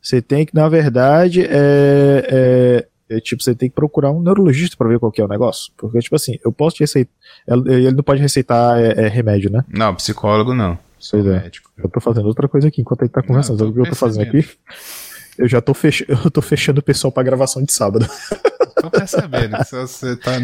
[0.00, 2.26] Você tem que, na verdade, é,
[3.08, 5.28] é, é tipo, você tem que procurar um neurologista para ver qual que é o
[5.28, 5.72] negócio.
[5.76, 7.12] Porque, tipo assim, eu posso te receitar.
[7.46, 9.64] Ele não pode receitar é, é remédio, né?
[9.68, 10.76] Não, psicólogo não.
[11.10, 11.40] Pois é.
[11.40, 11.70] Médico.
[11.78, 13.58] Eu tô fazendo outra coisa aqui enquanto ele tá conversando.
[13.58, 14.48] Sabe o que eu tô fazendo aqui?
[15.42, 16.06] Eu já tô, fech...
[16.08, 18.08] eu tô fechando o pessoal pra gravação de sábado.
[18.80, 20.38] Tô percebendo que você tá.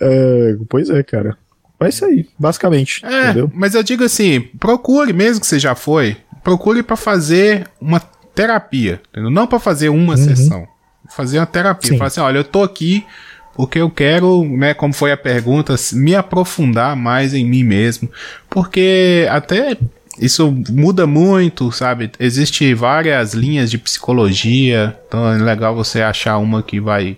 [0.00, 1.38] É, pois é, cara.
[1.78, 3.04] É isso aí, basicamente.
[3.04, 3.50] É, entendeu?
[3.54, 9.00] mas eu digo assim: procure, mesmo que você já foi, procure para fazer uma terapia,
[9.10, 9.30] entendeu?
[9.30, 10.24] Não para fazer uma uhum.
[10.24, 10.68] sessão.
[11.08, 11.96] Fazer uma terapia.
[11.96, 13.06] Falar assim: olha, eu tô aqui
[13.54, 18.10] porque eu quero, né, como foi a pergunta, me aprofundar mais em mim mesmo,
[18.50, 19.78] porque até
[20.18, 22.10] isso muda muito, sabe?
[22.18, 27.16] Existe várias linhas de psicologia, então é legal você achar uma que vai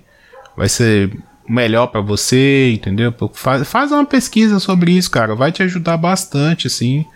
[0.56, 1.10] vai ser
[1.48, 3.14] melhor para você, entendeu?
[3.32, 7.06] Faz, faz uma pesquisa sobre isso, cara, vai te ajudar bastante, assim.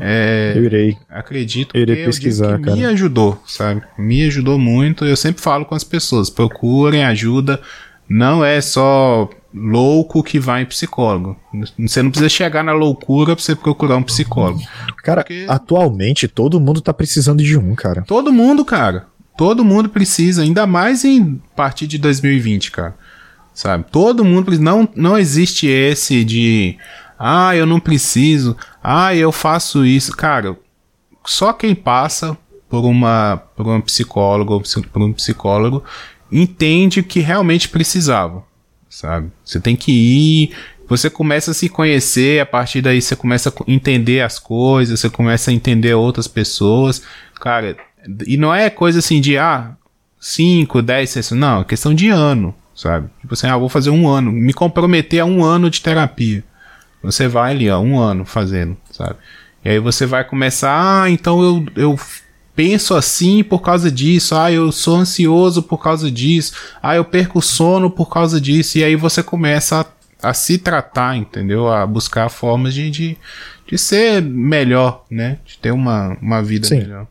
[0.00, 0.96] É, eu irei.
[1.10, 3.82] Acredito eu irei pesquisar, que me ajudou, sabe?
[3.98, 5.04] Me ajudou muito.
[5.04, 7.60] Eu sempre falo com as pessoas, procurem ajuda
[8.08, 11.36] não é só louco que vai em psicólogo.
[11.78, 14.60] Você não precisa chegar na loucura pra você procurar um psicólogo.
[15.02, 15.46] Cara, Porque...
[15.48, 18.02] atualmente todo mundo tá precisando de um, cara.
[18.02, 19.06] Todo mundo, cara.
[19.36, 22.96] Todo mundo precisa, ainda mais em partir de 2020, cara.
[23.52, 23.84] Sabe?
[23.90, 24.64] Todo mundo precisa.
[24.64, 26.76] Não, não existe esse de.
[27.18, 28.56] Ah, eu não preciso.
[28.82, 30.16] Ah, eu faço isso.
[30.16, 30.56] Cara,
[31.24, 32.36] só quem passa
[32.68, 34.60] por uma por um psicólogo,
[34.92, 35.84] por um psicólogo
[36.34, 38.42] entende que realmente precisava,
[38.90, 39.30] sabe?
[39.44, 40.56] Você tem que ir,
[40.88, 45.08] você começa a se conhecer, a partir daí você começa a entender as coisas, você
[45.08, 47.02] começa a entender outras pessoas,
[47.40, 47.76] cara,
[48.26, 49.76] e não é coisa assim de, ah,
[50.18, 53.08] 5, 10 sessões, não, é questão de ano, sabe?
[53.20, 56.42] Tipo assim, ah, vou fazer um ano, me comprometer a um ano de terapia.
[57.00, 59.16] Você vai ali, ó, um ano fazendo, sabe?
[59.64, 61.98] E aí você vai começar, ah, então eu, eu
[62.54, 67.42] penso assim por causa disso, ah, eu sou ansioso por causa disso, ah, eu perco
[67.42, 69.86] sono por causa disso, e aí você começa
[70.22, 71.68] a, a se tratar, entendeu?
[71.68, 73.18] A buscar formas de, de,
[73.66, 75.38] de, ser melhor, né?
[75.44, 76.78] De ter uma, uma vida Sim.
[76.78, 77.06] melhor.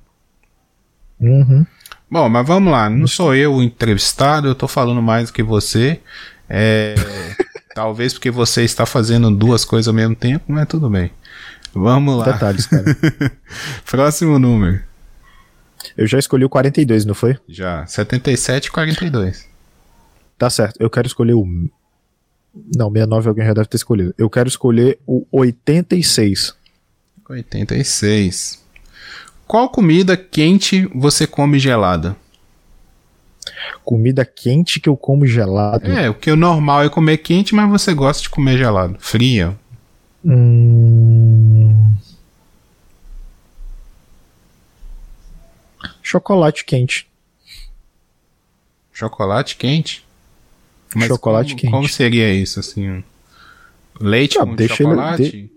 [1.19, 1.65] Uhum.
[2.10, 5.43] Bom, mas vamos lá, não sou eu o entrevistado, eu tô falando mais do que
[5.43, 5.99] você.
[6.49, 6.95] É,
[7.73, 11.12] talvez porque você está fazendo duas coisas ao mesmo tempo, mas tudo bem.
[11.73, 12.25] Vamos lá.
[12.25, 12.86] Detalhes, cara.
[13.89, 14.92] Próximo número.
[15.97, 17.37] Eu já escolhi o 42, não foi?
[17.47, 17.85] Já.
[17.85, 19.47] 77 e 42.
[20.37, 20.77] Tá certo.
[20.79, 21.45] Eu quero escolher o.
[22.75, 24.13] Não, 69 alguém já deve ter escolhido.
[24.17, 26.55] Eu quero escolher o 86.
[27.29, 28.63] 86.
[29.47, 32.15] Qual comida quente você come gelada?
[33.83, 35.91] Comida quente que eu como gelado?
[35.91, 38.95] É, o que o normal é comer quente, mas você gosta de comer gelado.
[38.99, 39.55] Fria.
[40.23, 41.12] Hum...
[46.13, 47.08] chocolate quente.
[48.91, 50.06] Chocolate quente?
[50.95, 51.71] Mas chocolate como, quente.
[51.71, 53.04] Como seria isso, assim?
[53.99, 55.32] Leite ah, com chocolate?
[55.32, 55.52] De...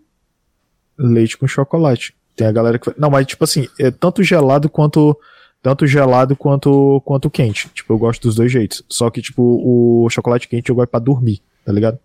[0.97, 2.14] Leite com chocolate.
[2.35, 2.90] Tem a galera que.
[2.97, 5.19] Não, mas tipo assim, é tanto gelado quanto.
[5.62, 7.69] Tanto gelado quanto, quanto quente.
[7.71, 8.85] Tipo, eu gosto dos dois jeitos.
[8.88, 11.99] Só que, tipo, o chocolate quente eu gosto pra dormir, tá ligado?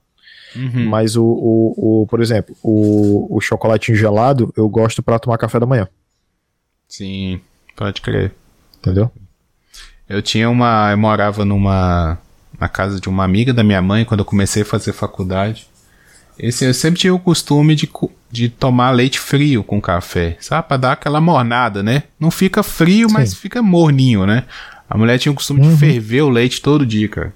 [0.55, 0.89] Uhum.
[0.89, 5.59] Mas o, o, o, por exemplo, o, o chocolatinho gelado eu gosto para tomar café
[5.59, 5.87] da manhã.
[6.87, 7.39] Sim,
[7.75, 8.33] pode crer.
[8.81, 9.11] Entendeu?
[10.09, 10.89] Eu tinha uma.
[10.91, 12.17] Eu morava numa.
[12.59, 15.67] na casa de uma amiga da minha mãe quando eu comecei a fazer faculdade.
[16.37, 17.87] Esse, eu sempre tinha o costume de,
[18.31, 20.67] de tomar leite frio com café, sabe?
[20.67, 22.03] Pra dar aquela mornada, né?
[22.19, 23.13] Não fica frio, Sim.
[23.13, 24.45] mas fica morninho, né?
[24.89, 25.71] A mulher tinha o costume uhum.
[25.71, 27.33] de ferver o leite todo dia, cara.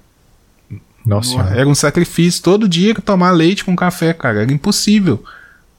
[1.06, 1.40] Nossa.
[1.54, 4.42] Era um sacrifício todo dia tomar leite com café, cara.
[4.42, 5.22] Era impossível.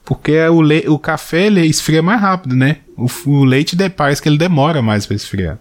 [0.04, 2.78] Porque o, le o café ele esfria mais rápido, né?
[2.98, 5.58] O, o leite parece que ele demora mais para esfriar.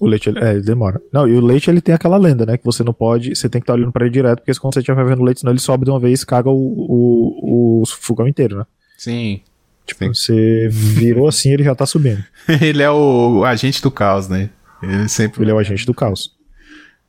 [0.00, 1.00] O leite, é, ele demora.
[1.12, 2.56] Não, e o leite ele tem aquela lenda, né?
[2.56, 4.80] Que você não pode, você tem que estar olhando para ele direto, porque quando você
[4.80, 7.86] estiver vendo o leite, senão ele sobe de uma vez e caga o, o, o
[7.86, 8.66] fogão inteiro, né?
[8.96, 9.42] Sim.
[9.84, 10.14] Tipo, Sim.
[10.14, 12.22] você virou assim, ele já tá subindo.
[12.60, 14.50] ele é o, o, agente do caos, né?
[14.82, 15.42] Ele sempre.
[15.42, 16.36] Ele é o agente do caos.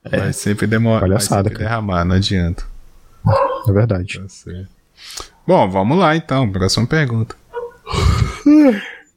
[0.04, 0.32] Vai é.
[0.32, 1.02] sempre demorar.
[1.02, 2.64] Palhaçada, vai derramar, não adianta.
[3.68, 4.20] É verdade.
[4.20, 4.52] Tá
[5.46, 6.50] Bom, vamos lá então.
[6.52, 7.36] Próxima pergunta.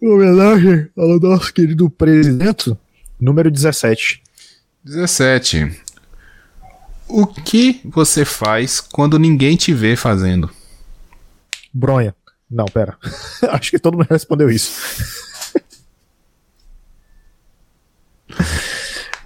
[0.01, 2.77] Em homenagem ao nosso querido presidente,
[3.21, 4.23] número 17.
[4.85, 5.81] 17.
[7.09, 10.51] O que você faz quando ninguém te vê fazendo?
[11.73, 12.15] Bronha.
[12.51, 12.99] Não, pera.
[13.51, 14.73] Acho que todo mundo respondeu isso.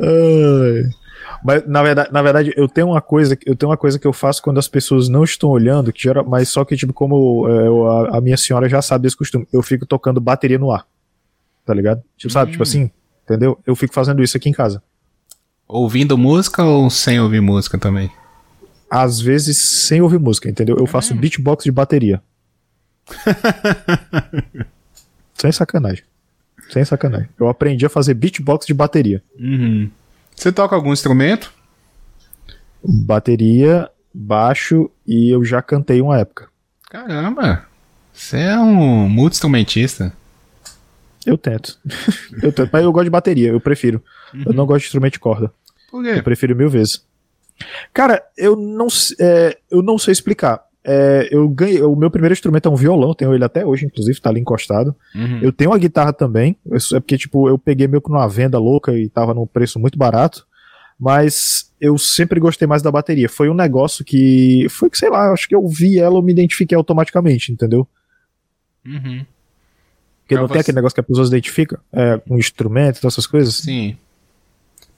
[0.01, 1.06] Ai.
[1.45, 4.13] Mas na verdade, na verdade, eu tenho uma coisa, eu tenho uma coisa que eu
[4.13, 8.11] faço quando as pessoas não estão olhando, que gera, mas só que tipo como é,
[8.11, 10.87] a, a, minha senhora já sabe desse costume, eu fico tocando bateria no ar.
[11.65, 12.03] Tá ligado?
[12.17, 12.65] Tipo, sabe, tipo hum.
[12.65, 12.91] tipo assim,
[13.25, 13.59] entendeu?
[13.67, 14.83] Eu fico fazendo isso aqui em casa.
[15.69, 18.11] Ouvindo música ou sem ouvir música também?
[18.89, 20.77] Às vezes sem ouvir música, entendeu?
[20.79, 21.17] Eu faço hum.
[21.17, 22.23] beatbox de bateria.
[25.35, 26.05] sem sacanagem.
[26.71, 27.29] Sem sacanagem.
[27.39, 29.23] Eu aprendi a fazer beatbox de bateria.
[29.39, 29.91] Uhum.
[30.37, 31.53] Você toca algum instrumento?
[32.85, 36.49] Bateria, baixo e eu já cantei uma época.
[36.91, 37.67] Caramba!
[38.13, 40.13] Você é um multi-instrumentista.
[41.25, 41.79] Eu tento.
[42.43, 42.71] eu tento.
[42.73, 44.03] Mas eu gosto de bateria, eu prefiro.
[44.33, 44.45] Uhum.
[44.47, 45.53] Eu não gosto de instrumento de corda.
[45.91, 46.11] Por quê?
[46.11, 47.05] Eu prefiro mil vezes.
[47.93, 48.87] Cara, eu não,
[49.19, 50.66] é, eu não sei explicar.
[50.89, 51.83] É, eu ganhei.
[51.83, 54.95] O meu primeiro instrumento é um violão, tenho ele até hoje, inclusive, tá ali encostado.
[55.13, 55.41] Uhum.
[55.43, 56.57] Eu tenho uma guitarra também.
[56.93, 59.99] É porque, tipo, eu peguei meio que numa venda louca e tava num preço muito
[59.99, 60.47] barato.
[60.99, 63.29] Mas eu sempre gostei mais da bateria.
[63.29, 64.69] Foi um negócio que.
[64.71, 67.87] Foi que, sei lá, acho que eu vi ela, eu me identifiquei automaticamente, entendeu?
[68.87, 69.27] Uhum.
[70.23, 70.53] Porque pra não você...
[70.53, 73.57] tem aquele negócio que as pessoas identificam é, com instrumento e essas coisas?
[73.57, 73.97] Sim.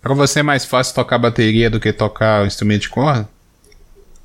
[0.02, 3.26] Pra você é mais fácil tocar bateria do que tocar o instrumento de corda?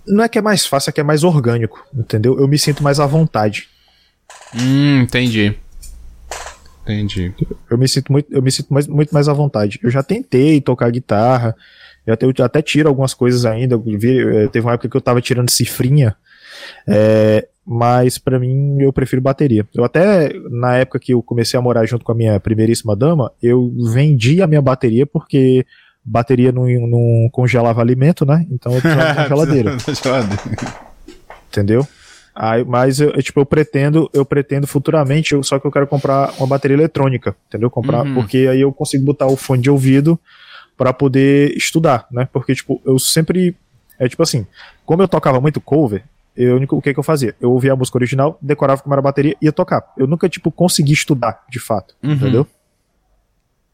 [0.06, 2.38] Não é que é mais fácil, é que é mais orgânico, entendeu?
[2.40, 3.70] Eu me sinto mais à vontade.
[4.56, 5.56] Hum, entendi.
[6.84, 7.34] Entendi.
[7.70, 9.80] Eu me sinto muito, eu me sinto mais, muito mais à vontade.
[9.82, 11.56] Eu já tentei tocar guitarra,
[12.06, 13.78] eu até, eu até tiro algumas coisas ainda.
[13.78, 16.16] Vi, eh, teve uma época que eu tava tirando cifrinha,
[16.88, 19.66] é, mas para mim eu prefiro bateria.
[19.74, 23.32] Eu até, na época que eu comecei a morar junto com a minha primeiríssima dama,
[23.42, 25.66] eu vendi a minha bateria porque
[26.04, 28.46] bateria não, não congelava alimento, né?
[28.52, 29.78] Então eu precisava na geladeira.
[31.50, 31.88] Entendeu?
[32.36, 36.34] Aí, mas eu, tipo, eu pretendo, eu pretendo futuramente, eu, só que eu quero comprar
[36.40, 37.70] uma bateria eletrônica, entendeu?
[37.70, 38.16] Comprar, uhum.
[38.16, 40.20] porque aí eu consigo botar o fone de ouvido
[40.76, 42.28] para poder estudar, né?
[42.34, 43.56] Porque, tipo, eu sempre.
[44.00, 44.48] É tipo assim,
[44.86, 46.04] como eu tocava muito cover,
[46.36, 47.36] eu, o que, que eu fazia?
[47.40, 49.94] Eu ouvia a música original, decorava como era a bateria e ia tocar.
[49.96, 52.14] Eu nunca, tipo, consegui estudar, de fato, uhum.
[52.14, 52.48] entendeu?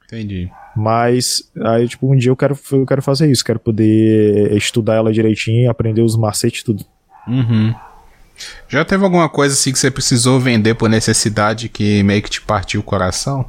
[0.06, 0.52] Entendi.
[0.80, 5.12] Mas aí, tipo, um dia eu quero, eu quero fazer isso, quero poder estudar ela
[5.12, 6.86] direitinho, aprender os macetes tudo.
[7.28, 7.76] Uhum.
[8.70, 12.42] Já teve alguma coisa assim que você precisou vender por necessidade que meio que te
[12.42, 13.46] partiu o coração?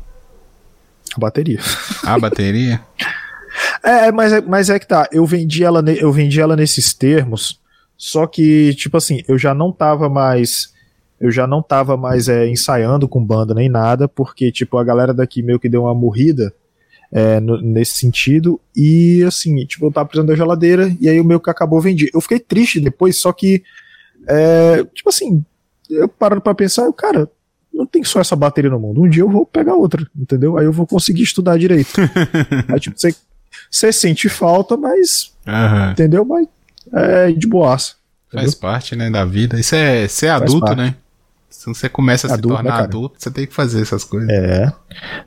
[1.17, 1.61] A bateria.
[2.03, 2.81] A bateria?
[3.81, 7.61] é, mas, é, mas é que tá, eu vendi ela, eu vendi ela nesses termos,
[7.97, 10.73] só que, tipo assim, eu já não tava mais
[11.21, 15.13] eu já não tava mais é, ensaiando com banda nem nada, porque, tipo, a galera
[15.13, 16.53] daqui meio que deu uma morrida
[17.13, 21.25] é, no, nesse sentido, e assim, tipo, eu tava precisando da geladeira, e aí o
[21.25, 22.09] meu que acabou vendi.
[22.15, 23.63] Eu fiquei triste depois, só que,
[24.29, 25.45] é, tipo assim,
[25.89, 27.29] eu parando pra pensar, eu, cara,
[27.73, 30.57] não tem só essa bateria no mundo, um dia eu vou pegar outra, entendeu?
[30.57, 31.91] Aí eu vou conseguir estudar direito.
[32.69, 33.15] aí, tipo, você,
[33.71, 35.91] você sente falta, mas, uhum.
[35.91, 36.25] entendeu?
[36.25, 36.47] Mas
[36.93, 37.95] é de boaça.
[38.33, 39.59] Faz parte, né, da vida.
[39.59, 40.95] Isso é ser adulto, né?
[41.51, 44.31] Se você começa a adulto, se tornar né, adulto, você tem que fazer essas coisas.
[44.31, 44.73] É.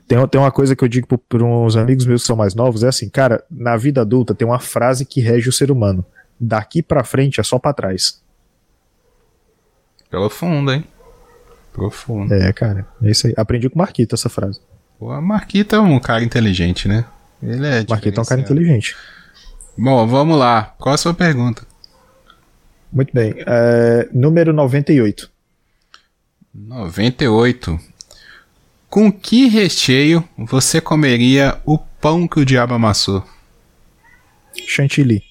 [0.08, 2.82] Tem, tem uma coisa que eu digo para uns amigos meus que são mais novos,
[2.82, 6.04] é assim, cara, na vida adulta tem uma frase que rege o ser humano.
[6.40, 8.22] Daqui para frente é só para trás.
[10.10, 10.84] Profundo, hein?
[11.72, 12.32] Profundo.
[12.32, 12.86] É, cara.
[13.02, 13.34] É isso aí.
[13.36, 14.60] Aprendi com o Marquito essa frase.
[14.98, 17.04] O Marquito é um cara inteligente, né?
[17.42, 18.96] Ele é Marquito é um cara inteligente.
[19.76, 20.74] Bom, vamos lá.
[20.78, 21.66] Próxima pergunta.
[22.92, 23.34] Muito bem.
[23.44, 25.33] É, número 98.
[26.54, 27.78] 98.
[28.88, 33.26] Com que recheio você comeria o pão que o diabo amassou?
[34.66, 35.22] Chantilly.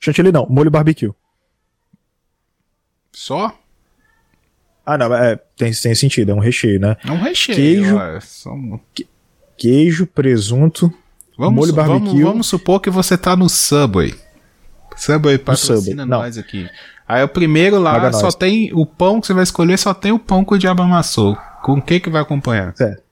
[0.00, 1.12] Chantilly não, molho barbecue.
[3.12, 3.56] Só?
[4.84, 6.96] Ah, não, é, tem, tem sentido, é um recheio, né?
[7.04, 7.56] É um recheio.
[7.56, 8.50] Queijo, é só...
[9.56, 10.92] queijo, presunto,
[11.38, 12.22] Vamos, molho vamos, barbecue.
[12.22, 14.14] vamos supor que você tá no Subway.
[14.96, 16.68] Subway patrocina Subway, nós aqui.
[17.06, 18.34] Aí o primeiro lá Paga só nós.
[18.34, 21.36] tem o pão que você vai escolher, só tem o pão que o diabo amassou.
[21.62, 22.74] Com o que que vai acompanhar?
[22.76, 23.02] Certo.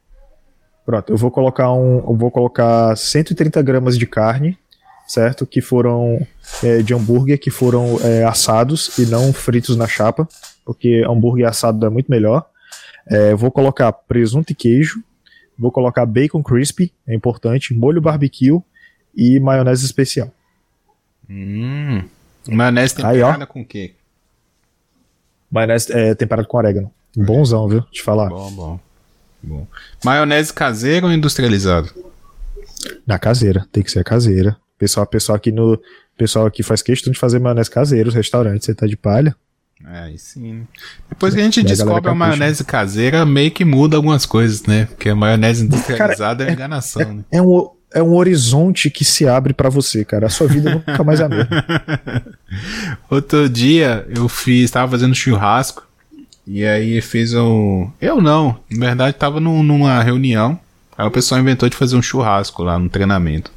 [0.84, 1.98] Pronto, eu vou colocar um.
[1.98, 4.58] Eu vou colocar 130 gramas de carne,
[5.06, 5.46] certo?
[5.46, 6.26] Que foram
[6.62, 10.26] é, de hambúrguer, que foram é, assados e não fritos na chapa,
[10.64, 12.46] porque hambúrguer assado é muito melhor.
[13.06, 15.02] É, vou colocar presunto e queijo.
[15.56, 18.60] Vou colocar bacon crispy, é importante, molho barbecue
[19.14, 20.30] e maionese especial.
[21.28, 22.02] Hum.
[22.48, 23.94] Maionese Aí, temperada com o quê?
[25.50, 26.90] Maionese é, temperado com orégano.
[27.16, 27.82] Bonzão, viu?
[27.82, 28.28] Te falar.
[28.28, 28.80] Bom, bom.
[29.42, 29.66] bom.
[30.04, 31.90] Maionese caseira ou industrializado?
[33.06, 34.56] Na caseira, tem que ser caseira.
[34.78, 35.80] Pessoal, pessoal aqui no.
[36.16, 39.34] Pessoal aqui faz questão de fazer maionese caseira, os restaurantes, você tá de palha.
[39.84, 40.66] É, Aí sim.
[41.08, 42.14] Depois que a gente E a descobre a capricha.
[42.14, 44.86] maionese caseira, meio que muda algumas coisas, né?
[44.86, 47.24] Porque a maionese industrializada é enganação, né?
[47.30, 50.26] É um, é um horizonte que se abre pra você, cara.
[50.26, 51.64] A sua vida nunca mais é a mesma.
[53.10, 55.82] Outro dia eu fiz, tava fazendo churrasco
[56.46, 57.90] e aí fez um.
[58.00, 60.58] Eu não, na verdade tava num- numa reunião.
[60.96, 63.50] Aí o pessoal inventou de fazer um churrasco lá no treinamento.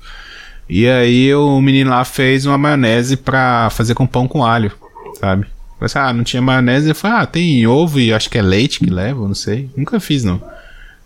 [0.69, 4.71] E aí o menino lá fez uma maionese pra fazer com pão com alho,
[5.19, 5.43] sabe?
[5.78, 6.89] Falei assim, ah, não tinha maionese.
[6.89, 9.69] Eu falei, ah, tem ovo e acho que é leite que leva, não sei.
[9.76, 10.41] Nunca fiz não.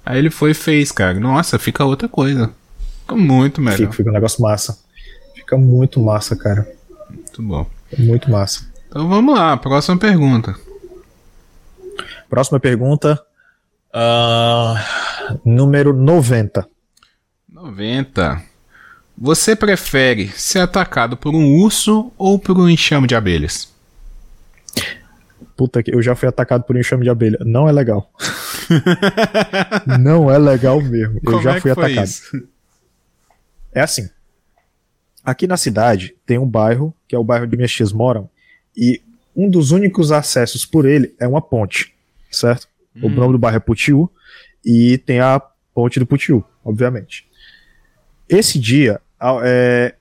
[0.06, 1.20] Aí ele foi e fez, cara.
[1.20, 2.52] Nossa, fica outra coisa.
[3.10, 3.78] Fica muito melhor.
[3.78, 4.78] Fica, fica um negócio massa.
[5.34, 6.72] Fica muito massa, cara.
[7.10, 7.66] Muito bom.
[7.98, 8.68] Muito massa.
[8.88, 10.56] Então vamos lá, próxima pergunta.
[12.30, 13.20] Próxima pergunta.
[13.92, 14.76] ah,
[15.44, 16.68] número 90.
[17.52, 18.44] 90.
[19.18, 23.74] Você prefere ser atacado por um urso ou por um enxame de abelhas?
[25.58, 27.40] Puta que eu já fui atacado por um enxame de abelha.
[27.44, 28.12] Não é legal.
[30.00, 31.20] Não é legal mesmo.
[31.24, 32.04] Eu já é fui atacado.
[32.04, 32.48] isso?
[33.74, 34.10] É assim.
[35.24, 38.30] Aqui na cidade tem um bairro, que é o bairro onde minhas tias moram,
[38.76, 39.02] e
[39.36, 41.94] um dos únicos acessos por ele é uma ponte,
[42.32, 42.68] certo?
[43.02, 43.12] O Hum.
[43.12, 44.10] nome do bairro é Putiu,
[44.66, 45.42] e tem a
[45.74, 47.28] ponte do Putiu, obviamente.
[48.28, 49.00] Esse dia,
[49.44, 49.94] é,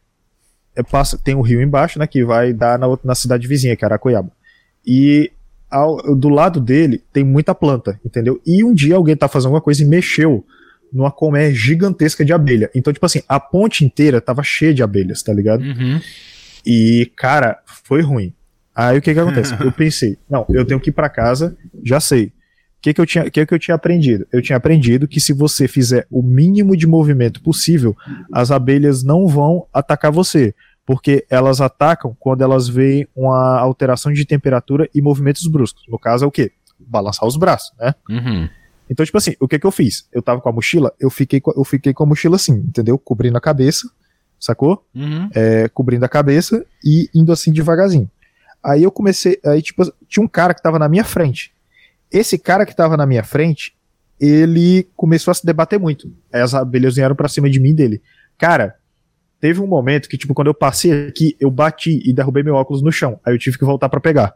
[0.75, 3.85] é passa, tem um rio embaixo, né, que vai dar na, na cidade vizinha, que
[3.85, 4.31] é Aracoiaba.
[4.87, 5.31] E
[5.71, 8.41] ao- do lado dele tem muita planta, entendeu?
[8.47, 10.45] E um dia alguém tá fazendo alguma coisa e mexeu
[10.93, 12.71] numa colmeia gigantesca de abelha.
[12.75, 15.63] Então, tipo assim, a ponte inteira tava cheia de abelhas, tá ligado?
[15.63, 16.01] Uhum.
[16.67, 18.33] E, cara, foi ruim.
[18.75, 19.55] Aí o que que acontece?
[19.61, 22.27] Eu pensei, não, eu tenho que ir pra casa, já sei.
[22.27, 24.25] O que que eu tinha, o que que eu tinha aprendido?
[24.33, 27.97] Eu tinha aprendido que se você fizer o mínimo de movimento possível,
[28.33, 30.55] as abelhas não vão atacar você,
[30.87, 35.83] porque elas atacam quando elas veem uma alteração de temperatura e movimentos bruscos.
[35.89, 36.53] No caso é o quê?
[36.79, 37.93] Balançar os braços, né?
[38.09, 38.49] Uhum.
[38.91, 40.09] Então, tipo assim, o que que eu fiz?
[40.13, 42.99] Eu tava com a mochila, eu fiquei, com- eu fiquei com a mochila assim, entendeu?
[42.99, 43.89] Cobrindo a cabeça,
[44.41, 44.85] sacou?
[44.95, 45.29] Uhum.
[45.35, 48.11] É, cobrindo a cabeça e indo assim devagarzinho.
[48.65, 51.53] Aí eu comecei, aí tipo, tinha um cara que tava na minha frente.
[52.11, 53.75] Esse cara que tava na minha frente,
[54.21, 56.11] ele começou a se debater muito.
[56.33, 58.03] Aí as abelhas vieram pra cima de mim dele.
[58.37, 58.75] Cara,
[59.41, 62.83] teve um momento que, tipo, quando eu passei aqui, eu bati e derrubei meu óculos
[62.83, 63.21] no chão.
[63.25, 64.35] Aí eu tive que voltar pra pegar.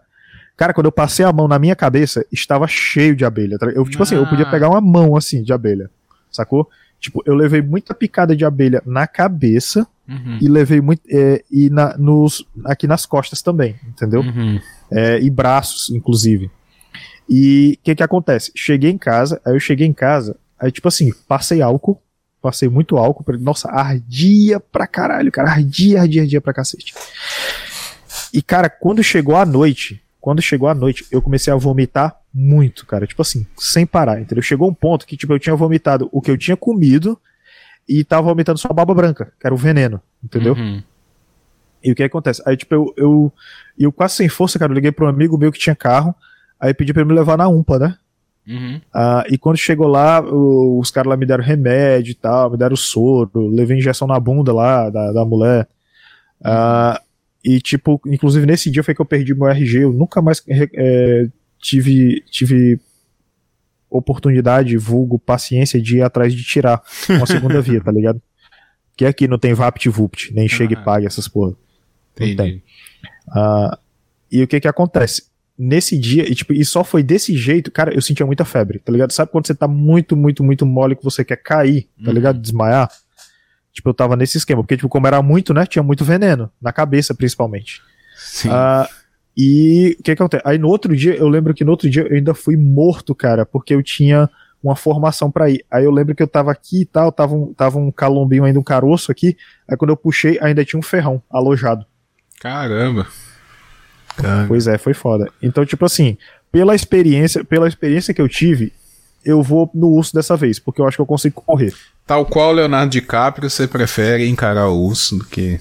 [0.56, 3.58] Cara, quando eu passei a mão na minha cabeça, estava cheio de abelha.
[3.58, 3.66] tá?
[3.66, 4.50] Eu, tipo assim, eu podia Ah.
[4.50, 5.90] pegar uma mão assim de abelha.
[6.30, 6.68] Sacou?
[7.00, 10.38] Tipo, eu levei muita picada de abelha na cabeça Uhum.
[10.40, 11.02] e levei muito.
[11.10, 14.20] é, e na, nos, aqui nas costas também, entendeu?
[14.20, 14.60] Uhum.
[14.90, 16.50] É, e braços, inclusive.
[17.28, 18.52] E o que que acontece?
[18.54, 22.00] Cheguei em casa, aí eu cheguei em casa, aí tipo assim, passei álcool,
[22.42, 26.92] passei muito álcool, pra- nossa, ardia pra caralho, cara, ardia, ardia, ardia pra cacete.
[28.34, 32.86] E cara, quando chegou a noite, quando chegou a noite, eu comecei a vomitar muito,
[32.86, 34.40] cara, tipo assim, sem parar, entendeu?
[34.42, 37.18] Chegou um ponto que tipo eu tinha vomitado o que eu tinha comido
[37.88, 40.54] e tava vomitando só a baba branca, que era o veneno, entendeu?
[40.54, 40.80] Uhum.
[41.82, 42.40] E o que acontece?
[42.46, 43.32] Aí, tipo, eu, eu,
[43.76, 46.14] eu quase sem força, cara, eu liguei pra um amigo meu que tinha carro,
[46.60, 47.96] aí pedi pra ele me levar na UMPA, né?
[48.46, 48.80] Uhum.
[48.94, 52.56] Ah, e quando chegou lá, o- os caras lá me deram remédio e tal, me
[52.56, 55.66] deram soro, levei injeção na bunda lá da, da mulher.
[56.44, 57.01] Ah,
[57.44, 60.70] e, tipo, inclusive nesse dia foi que eu perdi meu RG, eu nunca mais re-
[60.74, 61.26] é,
[61.60, 62.78] tive, tive
[63.90, 68.20] oportunidade, vulgo, paciência de ir atrás de tirar uma segunda via, tá ligado?
[68.94, 70.80] Que aqui não tem VaptVupt, nem chega Ah.
[70.80, 71.52] e pague essas porra.
[72.20, 72.36] Não Entendi.
[72.36, 72.62] tem.
[73.30, 73.78] Ah,
[74.30, 75.24] e o que que acontece?
[75.58, 78.92] Nesse dia, e, tipo, e só foi desse jeito, cara, eu sentia muita febre, tá
[78.92, 79.10] ligado?
[79.12, 82.12] Sabe quando você tá muito, muito, muito mole que você quer cair, tá Uhum.
[82.14, 82.38] ligado?
[82.38, 82.90] Desmaiar?
[83.72, 85.64] Tipo, eu tava nesse esquema, porque, tipo, como era muito, né?
[85.66, 87.80] Tinha muito veneno, na cabeça principalmente.
[88.16, 88.48] Sim.
[88.50, 88.88] Ah,
[89.36, 90.42] e o que que acontece?
[90.46, 93.46] Aí no outro dia, eu lembro que no outro dia eu ainda fui morto, cara,
[93.46, 94.28] porque eu tinha
[94.62, 95.64] uma formação para ir.
[95.70, 98.60] Aí eu lembro que eu tava aqui e tal, tava um, tava um calombinho ainda,
[98.60, 99.36] um caroço aqui.
[99.68, 101.84] Aí quando eu puxei, ainda tinha um ferrão alojado.
[102.40, 103.06] Caramba.
[104.16, 104.48] Caramba.
[104.48, 105.30] Pois é, foi foda.
[105.42, 106.16] Então, tipo assim,
[106.50, 108.72] pela experiência, pela experiência que eu tive,
[109.24, 111.72] eu vou no urso dessa vez, porque eu acho que eu consigo correr.
[112.06, 115.60] Tal qual Leonardo DiCaprio, você prefere encarar o urso do que.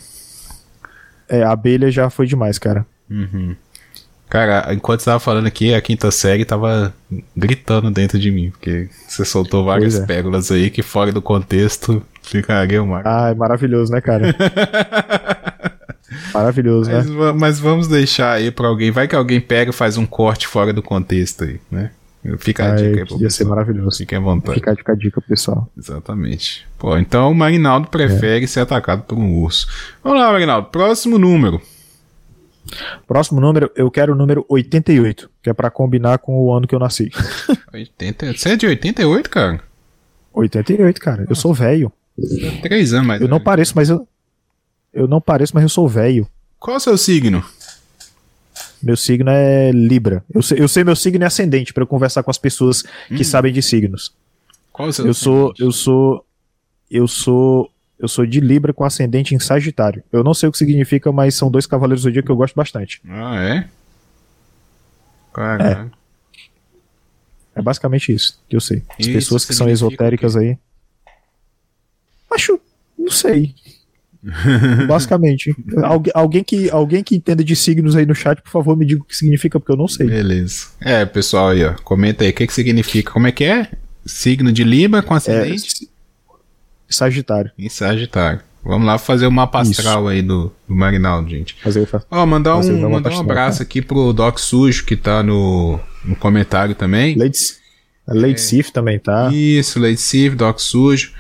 [1.30, 2.86] É, a abelha já foi demais, cara.
[3.10, 3.56] Uhum.
[4.32, 6.94] Cara, enquanto você tava falando aqui, a quinta série tava
[7.36, 10.06] gritando dentro de mim, porque você soltou várias é.
[10.06, 13.02] pérolas aí que fora do contexto ficaria uma.
[13.04, 14.34] Ah, é maravilhoso, né, cara?
[16.34, 17.32] maravilhoso, mas, né?
[17.34, 18.90] Mas vamos deixar aí pra alguém.
[18.90, 21.92] Vai que alguém pega e faz um corte fora do contexto aí, né?
[22.38, 23.98] Fica a dica aí Ia ser maravilhoso.
[23.98, 24.56] Fique à vontade.
[24.56, 25.68] Fica, fica a dica pessoal.
[25.78, 26.68] Exatamente.
[26.78, 28.48] Pô, então o Marinaldo prefere é.
[28.48, 29.68] ser atacado por um urso.
[30.04, 30.70] Vamos lá, Marinaldo.
[30.70, 31.62] Próximo número.
[33.08, 36.76] Próximo número, eu quero o número 88, que é para combinar com o ano que
[36.76, 37.10] eu nasci.
[37.74, 39.60] 80, você é de 88, cara?
[40.34, 41.26] 88, cara.
[41.28, 41.92] Eu sou velho.
[42.62, 44.08] Três anos mais Eu não pareço, mas eu.
[44.94, 46.28] Eu não pareço, mas eu sou velho.
[46.60, 47.44] Qual é o seu signo?
[48.84, 50.24] Meu signo é Libra.
[50.34, 53.22] Eu sei, eu sei meu signo é ascendente para eu conversar com as pessoas que
[53.22, 53.24] hum.
[53.24, 54.14] sabem de signos.
[54.72, 56.26] Qual é o seu eu sou, eu sou,
[56.90, 57.72] eu sou
[58.02, 60.04] eu sou de Libra com ascendente em Sagitário.
[60.12, 62.56] Eu não sei o que significa, mas são dois cavaleiros do dia que eu gosto
[62.56, 63.00] bastante.
[63.08, 63.70] Ah, é?
[65.32, 65.92] Caraca.
[67.56, 67.60] É.
[67.60, 68.84] é basicamente isso que eu sei.
[68.90, 70.58] As isso pessoas que são esotéricas aí.
[72.32, 72.60] Acho.
[72.98, 73.54] Não sei.
[74.88, 75.56] Basicamente.
[75.84, 79.02] Algu alguém, que, alguém que entenda de signos aí no chat, por favor, me diga
[79.02, 80.08] o que significa, porque eu não sei.
[80.08, 80.68] Beleza.
[80.80, 81.74] É, pessoal aí, ó.
[81.84, 83.12] Comenta aí o que, que significa.
[83.12, 83.70] Como é que é?
[84.06, 85.86] Signo de Libra com ascendente?
[85.86, 85.92] É,
[86.88, 87.52] Sagitário.
[87.58, 88.42] Em Sagitário.
[88.64, 90.08] Vamos lá fazer o mapa astral Isso.
[90.10, 91.56] aí do, do Marinaldo, gente.
[91.64, 93.64] Fazer, Ó, mandar um, mandar um abraço tá?
[93.64, 97.18] aqui pro Doc Sujo, que tá no, no comentário também.
[97.18, 97.38] Lady,
[98.08, 99.32] a Lady é, Sif também tá.
[99.34, 101.12] Isso, Lady Sif, Doc Sujo.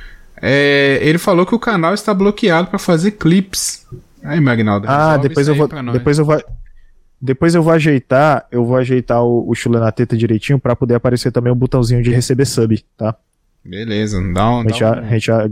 [0.42, 3.86] É, ele falou que o canal está bloqueado para fazer clips.
[4.24, 4.88] Aí, Marinaldo.
[4.90, 5.68] Ah, depois eu vou.
[5.68, 6.42] Depois eu vou.
[7.22, 10.96] Depois eu vou ajeitar, eu vou ajeitar o, o chulé na teta direitinho para poder
[10.96, 13.16] aparecer também o botãozinho de receber sub, tá?
[13.64, 14.62] Beleza, dá um.
[14.62, 15.50] A gente, já, um, a gente já.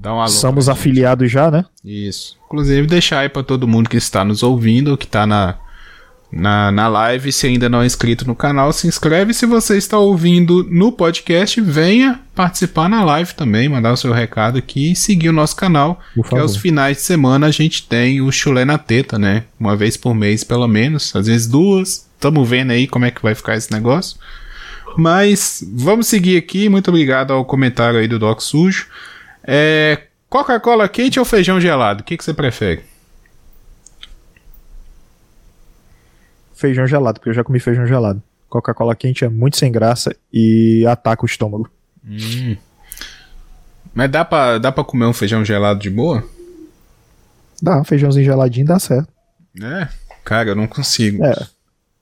[0.00, 1.64] Dá um alô somos afiliados já, né?
[1.84, 2.36] Isso.
[2.46, 5.58] Inclusive, deixar aí pra todo mundo que está nos ouvindo, que tá na,
[6.32, 9.34] na, na live, se ainda não é inscrito no canal, se inscreve.
[9.34, 14.58] Se você está ouvindo no podcast, venha participar na live também, mandar o seu recado
[14.58, 16.00] aqui e seguir o nosso canal.
[16.28, 19.44] que aos finais de semana a gente tem o chulé na teta, né?
[19.58, 21.14] Uma vez por mês, pelo menos.
[21.16, 22.08] Às vezes duas.
[22.20, 24.18] Tamo vendo aí como é que vai ficar esse negócio.
[24.96, 26.68] Mas vamos seguir aqui.
[26.68, 28.86] Muito obrigado ao comentário aí do Doc Sujo.
[29.42, 32.02] É, Coca-Cola quente ou feijão gelado?
[32.02, 32.89] O que, que você prefere?
[36.60, 38.22] Feijão gelado, porque eu já comi feijão gelado.
[38.46, 41.70] Coca-Cola quente é muito sem graça e ataca o estômago.
[42.06, 42.54] Hum.
[43.94, 46.22] Mas dá pra, dá pra comer um feijão gelado de boa?
[47.62, 49.08] Dá, um feijãozinho geladinho dá certo.
[49.62, 49.88] É,
[50.22, 51.24] cara, eu não consigo.
[51.24, 51.34] É.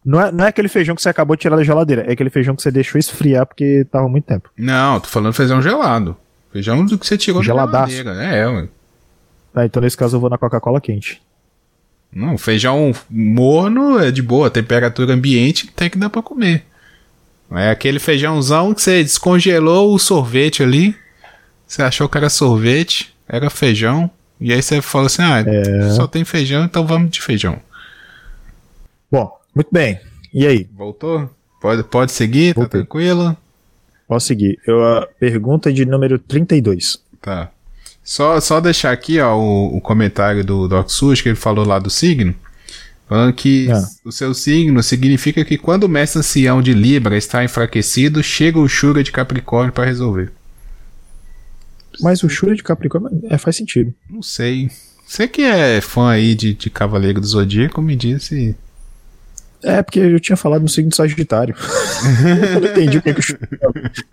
[0.05, 2.31] Não é, não é aquele feijão que você acabou de tirar da geladeira, é aquele
[2.31, 4.51] feijão que você deixou esfriar porque tava muito tempo.
[4.57, 6.17] Não, tô falando feijão gelado.
[6.53, 7.93] Feijão do que você tirou Geladaço.
[7.93, 8.35] da geladeira.
[8.35, 8.69] É, mano.
[9.55, 11.23] Ah, então nesse caso eu vou na Coca-Cola quente.
[12.13, 16.65] Não, feijão morno é de boa, temperatura ambiente tem que dar pra comer.
[17.51, 20.95] É aquele feijãozão que você descongelou o sorvete ali.
[21.67, 24.11] Você achou que era sorvete, era feijão.
[24.41, 25.91] E aí você falou assim: ah, é...
[25.91, 27.59] só tem feijão, então vamos de feijão.
[29.11, 29.99] Bom, muito bem.
[30.33, 30.69] E aí?
[30.77, 31.31] Voltou?
[31.61, 32.55] Pode, pode seguir?
[32.55, 32.81] Tá Voltei.
[32.81, 33.37] Tá tranquilo?
[34.07, 34.59] Posso seguir.
[34.67, 37.03] Eu, a pergunta de número 32.
[37.21, 37.51] Tá.
[38.09, 41.79] Só, só deixar aqui ó, o, o comentário do Doc Sush, que ele falou lá
[41.79, 42.35] do signo.
[43.07, 43.87] Falando que ah.
[44.03, 48.67] o seu signo significa que quando o mestre ancião de Libra está enfraquecido, chega o
[48.67, 50.33] Shura de Capricórnio para resolver.
[52.01, 53.93] Mas o Shura de Capricórnio é, faz sentido.
[54.09, 54.71] Não sei.
[55.07, 58.57] Você que é fã aí de, de Cavaleiro do Zodíaco, me disse
[59.63, 61.55] é, porque eu tinha falado no signo Sagitário.
[62.55, 63.25] eu não entendi o que, é que o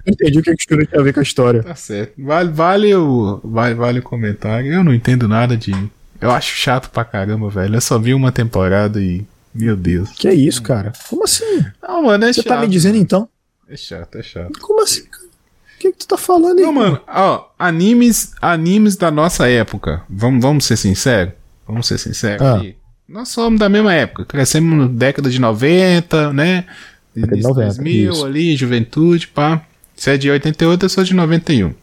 [0.05, 1.63] entendi o que, é que o tinha a ver com a história.
[1.63, 2.13] Tá certo.
[2.17, 4.71] Vale, vale, o, vale, vale o comentário.
[4.73, 5.71] Eu não entendo nada de.
[6.19, 7.75] Eu acho chato pra caramba, velho.
[7.75, 9.25] Eu só vi uma temporada e.
[9.53, 10.09] Meu Deus.
[10.11, 10.91] Que é isso, cara?
[11.09, 11.63] Como assim?
[11.81, 12.53] Não, mano, é Você chato.
[12.53, 13.29] tá me dizendo então?
[13.69, 14.59] É chato, é chato.
[14.59, 15.23] Como assim, cara?
[15.23, 16.65] O que, é que tu tá falando aí?
[16.65, 20.03] Não, mano, ó, animes, animes da nossa época.
[20.09, 21.33] Vamos, vamos ser sinceros?
[21.67, 22.57] Vamos ser sinceros ah.
[22.57, 22.75] aqui.
[23.07, 26.65] Nós somos da mesma época, crescemos na década de 90, né?
[27.15, 28.25] Década de 90, 2000 isso.
[28.25, 29.65] ali, juventude, pá.
[29.95, 31.73] Você é de 88, eu sou de 91.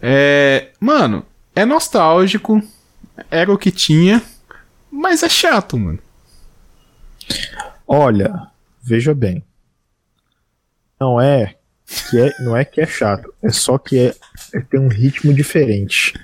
[0.00, 1.26] É, mano,
[1.56, 2.62] é nostálgico,
[3.30, 4.22] era o que tinha,
[4.90, 5.98] mas é chato, mano.
[7.86, 8.48] Olha,
[8.82, 9.44] veja bem.
[11.00, 11.56] Não é
[12.10, 14.14] que é, não é que é chato, é só que é,
[14.54, 16.14] é tem um ritmo diferente.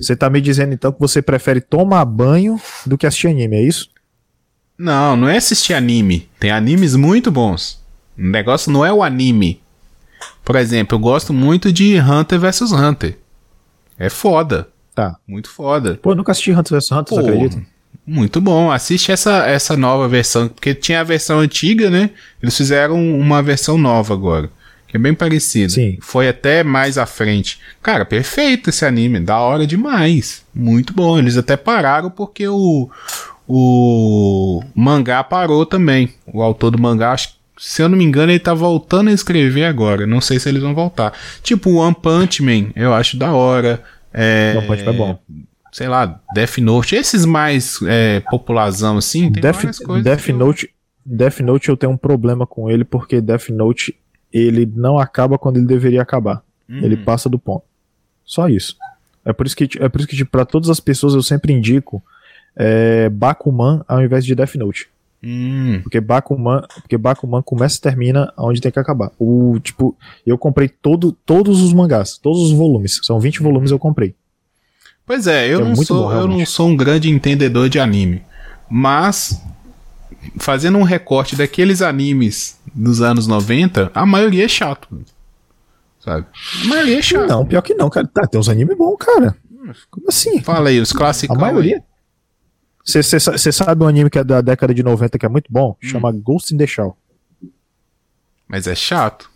[0.00, 3.62] Você tá me dizendo então que você prefere tomar banho do que assistir anime, é
[3.62, 3.88] isso?
[4.76, 6.28] Não, não é assistir anime.
[6.38, 7.82] Tem animes muito bons.
[8.18, 9.60] O negócio não é o anime.
[10.44, 13.18] Por exemplo, eu gosto muito de Hunter vs Hunter.
[13.98, 14.68] É foda.
[14.94, 15.16] Tá.
[15.26, 15.98] Muito foda.
[16.02, 17.62] Pô, eu nunca assisti Hunter vs Hunter, Pô, você acredita?
[18.06, 18.70] Muito bom.
[18.70, 20.48] Assiste essa, essa nova versão.
[20.48, 22.10] Porque tinha a versão antiga, né?
[22.42, 24.50] Eles fizeram uma versão nova agora.
[24.94, 25.70] Que é bem parecida.
[25.70, 25.98] Sim.
[26.00, 27.58] Foi até mais à frente.
[27.82, 29.18] Cara, perfeito esse anime.
[29.18, 30.44] Da hora demais.
[30.54, 31.18] Muito bom.
[31.18, 32.88] Eles até pararam porque o,
[33.48, 36.10] o mangá parou também.
[36.32, 39.64] O autor do mangá, acho, se eu não me engano, ele tá voltando a escrever
[39.64, 40.06] agora.
[40.06, 41.12] Não sei se eles vão voltar.
[41.42, 43.82] Tipo, o One Punch Man, eu acho da hora.
[44.12, 45.18] É, One Punch Man é bom.
[45.72, 46.94] Sei lá, Death Note.
[46.94, 50.04] Esses mais é, popularzão assim, tem Death, várias coisas.
[50.04, 50.70] Death que eu- Note,
[51.04, 53.96] Death Note eu tenho um problema com ele porque Death Note
[54.40, 56.42] ele não acaba quando ele deveria acabar.
[56.68, 56.80] Hum.
[56.82, 57.64] Ele passa do ponto.
[58.24, 58.76] Só isso.
[59.24, 61.52] É por isso que é por isso que tipo, para todas as pessoas eu sempre
[61.52, 62.02] indico
[62.56, 64.88] é, Bakuman ao invés de Death Note,
[65.26, 69.10] Hum, porque Bakuman, porque Bakuman começa e termina onde tem que acabar.
[69.18, 73.78] O tipo, eu comprei todo, todos os mangás, todos os volumes, são 20 volumes eu
[73.78, 74.14] comprei.
[75.06, 78.22] Pois é, eu, É não sou, bom, eu não sou um grande entendedor de anime.
[78.70, 79.42] Mas,
[80.38, 84.88] fazendo um recorte daqueles animes dos anos 90, a maioria é chato.
[86.00, 86.26] Sabe?
[86.62, 87.28] A maioria é chato.
[87.28, 88.06] Não, pior que não, cara.
[88.06, 89.36] Tá, tem uns animes bons, cara.
[89.90, 90.40] Como assim?
[90.42, 91.36] Fala aí, os clássicos.
[91.36, 91.82] A maioria.
[92.84, 95.74] Você sabe um anime que é da década de 90 que é muito bom?
[95.80, 96.96] Chama Ghost in the Shell.
[98.46, 99.30] Mas é chato.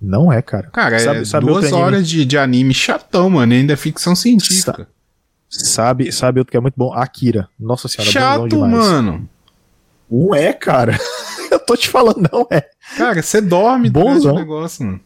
[0.00, 0.68] Não é, cara.
[0.70, 3.52] Cara, sabe, é sabe duas anime- horas de, de anime chatão, mano.
[3.52, 4.86] e Ainda é ficção científica.
[5.48, 6.92] Sabe, sabe outro que é muito bom?
[6.92, 7.48] Akira.
[7.58, 8.72] Nossa senhora, Chato, demais.
[8.72, 9.28] mano.
[10.10, 10.98] Não é, cara.
[11.50, 12.62] Eu tô te falando, não é.
[12.96, 15.00] Cara, você dorme durante o negócio, mano.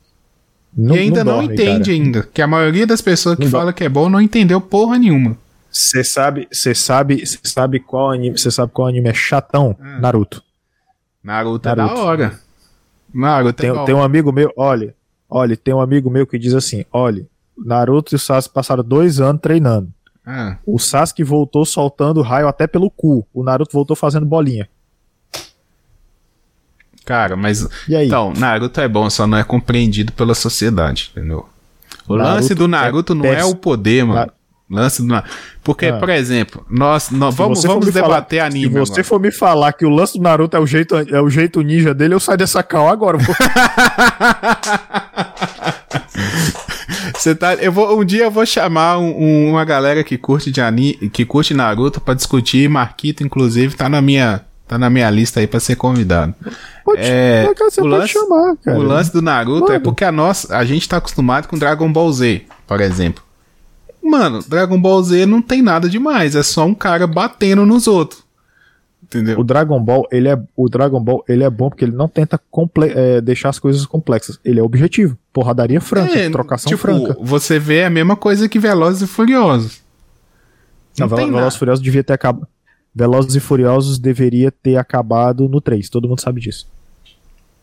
[0.77, 1.93] Não, e ainda não, dorme, entende cara.
[2.05, 2.23] ainda.
[2.33, 5.37] Que a maioria das pessoas que Não fala que é bom não entendeu porra nenhuma.
[5.71, 9.77] Você sabe, você sabe, você sabe qual anime, você sabe qual anime é chatão?
[9.81, 9.99] Ah.
[10.01, 10.43] Naruto.
[11.23, 11.95] Naruto, é Naruto.
[11.97, 12.41] da hora.
[13.13, 14.03] Naruto é Tem, da tem hora.
[14.03, 14.95] um amigo meu, olha,
[15.29, 17.27] olha, tem um amigo meu que diz assim, olha,
[17.59, 19.93] Naruto e o Sasuke passaram dois anos treinando.
[20.25, 23.27] Ah, O Sasuke voltou soltando raio até pelo cu.
[23.35, 24.69] O Naruto voltou fazendo bolinha.
[27.11, 27.67] Cara, mas.
[27.89, 28.07] E aí?
[28.07, 31.49] Então, Naruto é bom, só não é compreendido pela sociedade, entendeu?
[32.07, 34.31] O Naruto lance do é Naruto não é o poder, mano.
[34.71, 35.25] Lance do Na-
[35.65, 35.99] Porque, Ah.
[35.99, 38.69] por exemplo, nós, nós vamos, vamos me falar- debater Se anime.
[38.79, 39.05] você agora.
[39.05, 41.93] for me falar que o lance do Naruto é o jeito, é o jeito ninja
[41.93, 43.19] dele, eu saio dessa cal agora.
[47.15, 50.51] Você tá, eu vou, um dia eu vou chamar um- um- uma galera que curte
[50.51, 52.69] de anime, que curte Naruto pra discutir.
[52.69, 54.41] Marquito, inclusive, tá na minha,
[54.71, 56.33] tá na minha lista aí pra ser convidado.
[56.85, 58.79] Pode, É, cara, você o pode lance- chamar, cara.
[58.79, 59.81] O lance do Naruto é Mano.
[59.85, 63.23] porque a nossa, a gente tá acostumado com Dragon Ball Z, por exemplo.
[64.03, 68.23] Mano, Dragon Ball Z não tem nada demais, é só um cara batendo nos outros.
[69.03, 69.41] Entendeu?
[69.41, 72.41] O Dragon Ball, ele é, o Dragon Ball, ele é bom porque ele não tenta
[72.49, 74.39] comple- é, deixar as coisas complexas.
[74.45, 75.19] Ele é objetivo.
[75.33, 77.17] Porradaria franca, É, trocação tipo, franca.
[77.21, 79.81] Você vê a mesma coisa que Velozes e Furiosos.
[80.97, 81.59] Não, Não, Velozes e.
[81.59, 82.47] Furiosos devia ter acabado.
[82.95, 85.89] Velozes e Furiosos deveria ter acabado no 3.
[85.89, 86.67] Todo mundo sabe disso.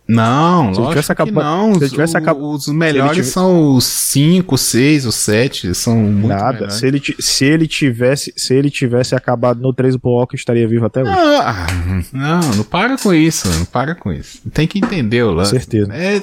[0.09, 1.75] Não, Se lógico acaba- não.
[1.77, 6.53] se tivesse acaba- os melhores tivesse- são os 5, 6, os 7, são muito Nada.
[6.53, 6.75] melhores.
[6.75, 10.85] Se ele, se ele tivesse, se ele tivesse acabado no 3, o Paul estaria vivo
[10.85, 11.11] até hoje.
[11.11, 11.67] Ah,
[12.13, 14.39] não, não para com isso, não para com isso.
[14.53, 15.51] Tem que entender o Com lance.
[15.51, 15.93] certeza.
[15.93, 16.21] É,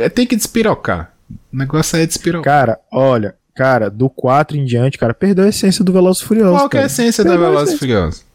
[0.00, 1.10] é- tem que despirocar.
[1.50, 2.44] O negócio é despirocar.
[2.66, 6.58] Cara, olha, cara, do 4 em diante, cara, perdeu a essência do Velozes e Furiosos.
[6.60, 7.78] Qual que é a essência da Perdeu a Velozes e essência.
[7.78, 8.20] Furiosos?
[8.20, 8.25] Ve-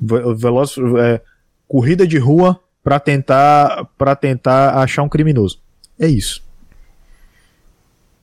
[0.00, 1.20] Veloz, é,
[1.66, 5.60] corrida de rua pra tentar para tentar achar um criminoso.
[5.98, 6.42] É isso.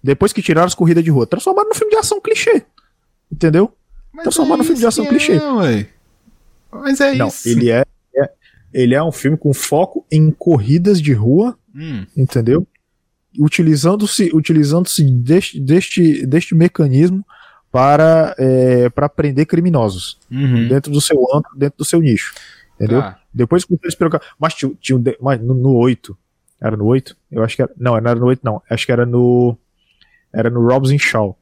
[0.04, 2.64] Depois que tiraram as corridas de rua, transformaram no filme de ação clichê.
[3.32, 3.74] Entendeu?
[4.22, 5.34] Transformar no filme de ação clichê.
[5.34, 5.88] É.
[6.72, 7.50] Mas é Não, isso.
[7.50, 7.84] ele é,
[8.16, 8.32] é-
[8.74, 12.66] ele é um filme com foco em corridas de rua, Hum, entendeu?
[13.38, 17.26] Utilizando-se utilizando-se deste, deste, deste mecanismo
[17.76, 20.70] para é, para prender criminosos uhum.
[20.70, 22.34] dentro do seu âmbito, dentro do seu nicho.
[22.76, 23.02] Entendeu?
[23.02, 23.20] Tá.
[23.34, 24.24] Depois que eles pegaram.
[24.40, 26.18] Mas tinha, tinha um de- mas no, no 8.
[26.62, 27.18] Era no 8?
[27.30, 27.72] Eu acho que era.
[27.78, 28.62] Não, não era no 8, não.
[28.70, 29.58] Acho que era no.
[30.34, 31.38] Era no Robson Shaw.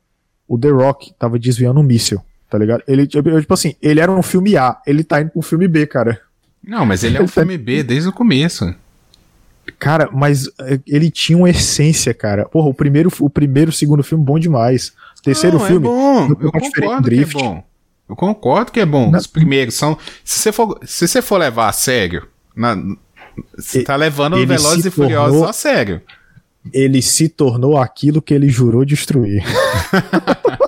[0.48, 2.20] O The Rock tava desviando um míssil,
[2.50, 2.82] tá ligado?
[2.88, 5.86] Ele, tipo tipo assim, ele era um filme A, ele tá indo pro filme B,
[5.86, 6.20] cara.
[6.64, 8.74] Não, mas ele é um filme B desde o começo.
[9.78, 12.46] Cara, mas eh, ele tinha uma essência, cara.
[12.46, 14.94] Porra, o primeiro, o primeiro, o segundo filme, bom demais.
[15.24, 15.88] Terceiro Não, filme.
[15.88, 16.28] É bom.
[16.40, 17.64] eu concordo que é bom.
[18.10, 19.10] Eu concordo que é bom.
[19.10, 19.18] Não.
[19.18, 19.98] Os primeiros são.
[20.24, 22.78] Se você for, se você for levar a sério, na-
[23.58, 26.02] Você tá levando Velozes e Furiosos tornou, a sério.
[26.72, 29.44] Ele se tornou aquilo que ele jurou destruir.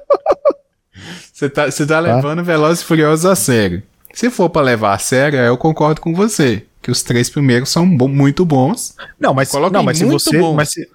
[1.34, 3.84] Você tá, você tá, tá levando Velozes e Furiosos a sério.
[4.14, 6.66] Se for para levar a sério, eu concordo com você.
[6.82, 8.96] Que os três primeiros são muito bons.
[9.20, 10.40] Não, mas, não, mas se você.
[10.54, 10.88] Mas se,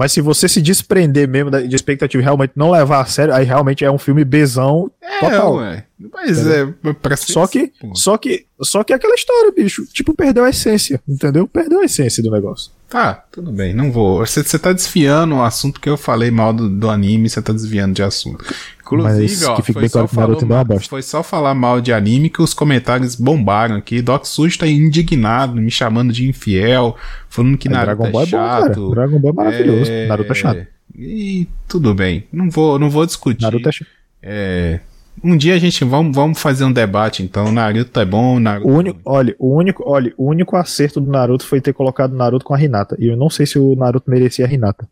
[0.00, 3.44] mas se você se desprender mesmo de expectativa e realmente não levar a sério, aí
[3.44, 5.56] realmente é um filme bezão é, total.
[5.56, 5.84] Ué.
[6.14, 6.74] Mas entendeu?
[6.84, 9.84] é pra só que, só que, só que é aquela história, bicho.
[9.92, 11.46] Tipo, perdeu a essência, entendeu?
[11.46, 12.72] Perdeu a essência do negócio.
[12.90, 14.18] Tá, tudo bem, não vou.
[14.18, 17.52] Você, você tá desfiando o assunto que eu falei mal do, do anime, você tá
[17.52, 18.44] desviando de assunto.
[18.80, 23.14] Inclusive, ó, foi, só falou, mal, foi só falar mal de anime que os comentários
[23.14, 24.02] bombaram aqui.
[24.02, 26.96] Doc Sujo tá indignado, me chamando de infiel,
[27.28, 28.66] falando que é, Naruto Dragon é chato.
[28.66, 29.90] É bom, Dragon Ball é maravilhoso.
[29.92, 30.06] É...
[30.08, 30.66] Naruto é chato.
[30.98, 33.42] E tudo bem, não vou, não vou discutir.
[33.42, 33.88] Naruto é chato.
[34.20, 34.80] É,
[35.22, 37.52] um dia a gente vamos, vamos fazer um debate, então.
[37.52, 38.68] Naruto é bom, Naruto.
[38.68, 42.44] O único, olha, o único, olha, o único acerto do Naruto foi ter colocado Naruto
[42.44, 42.96] com a Hinata.
[42.98, 44.88] E eu não sei se o Naruto merecia a Hinata.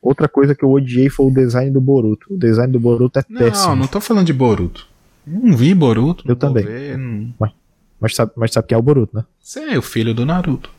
[0.00, 2.26] Outra coisa que eu odiei foi o design do Boruto.
[2.34, 3.70] O design do Boruto é não, péssimo.
[3.70, 4.86] Não, não tô falando de Boruto.
[5.26, 6.24] Não vi Boruto.
[6.28, 6.62] Eu também.
[6.62, 7.32] Ver, não...
[7.40, 7.52] mas,
[7.98, 9.24] mas, sabe, mas sabe quem é o Boruto, né?
[9.40, 10.70] Você é o filho do Naruto.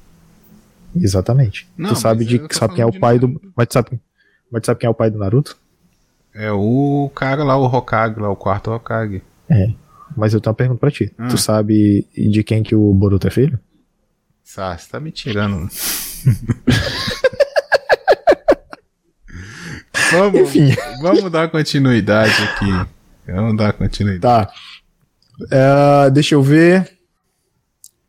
[0.95, 1.67] Exatamente.
[1.75, 3.39] Não, tu sabe, de, sabe quem é o pai Naruto.
[3.39, 3.51] do.
[3.55, 3.99] Mas tu, sabe,
[4.51, 5.57] mas tu sabe quem é o pai do Naruto?
[6.35, 9.23] É o cara lá, o Hokage, lá, o quarto Hokage.
[9.49, 9.69] É.
[10.17, 11.09] Mas eu tenho uma pergunta pra ti.
[11.29, 13.57] Tu sabe de quem que o Boruto é filho?
[14.43, 15.69] Sá, você tá me tirando.
[20.11, 20.75] vamos, Enfim.
[21.01, 22.69] vamos dar continuidade aqui.
[23.27, 24.47] Vamos dar continuidade.
[24.47, 24.53] Tá.
[25.41, 26.97] Uh, deixa eu ver.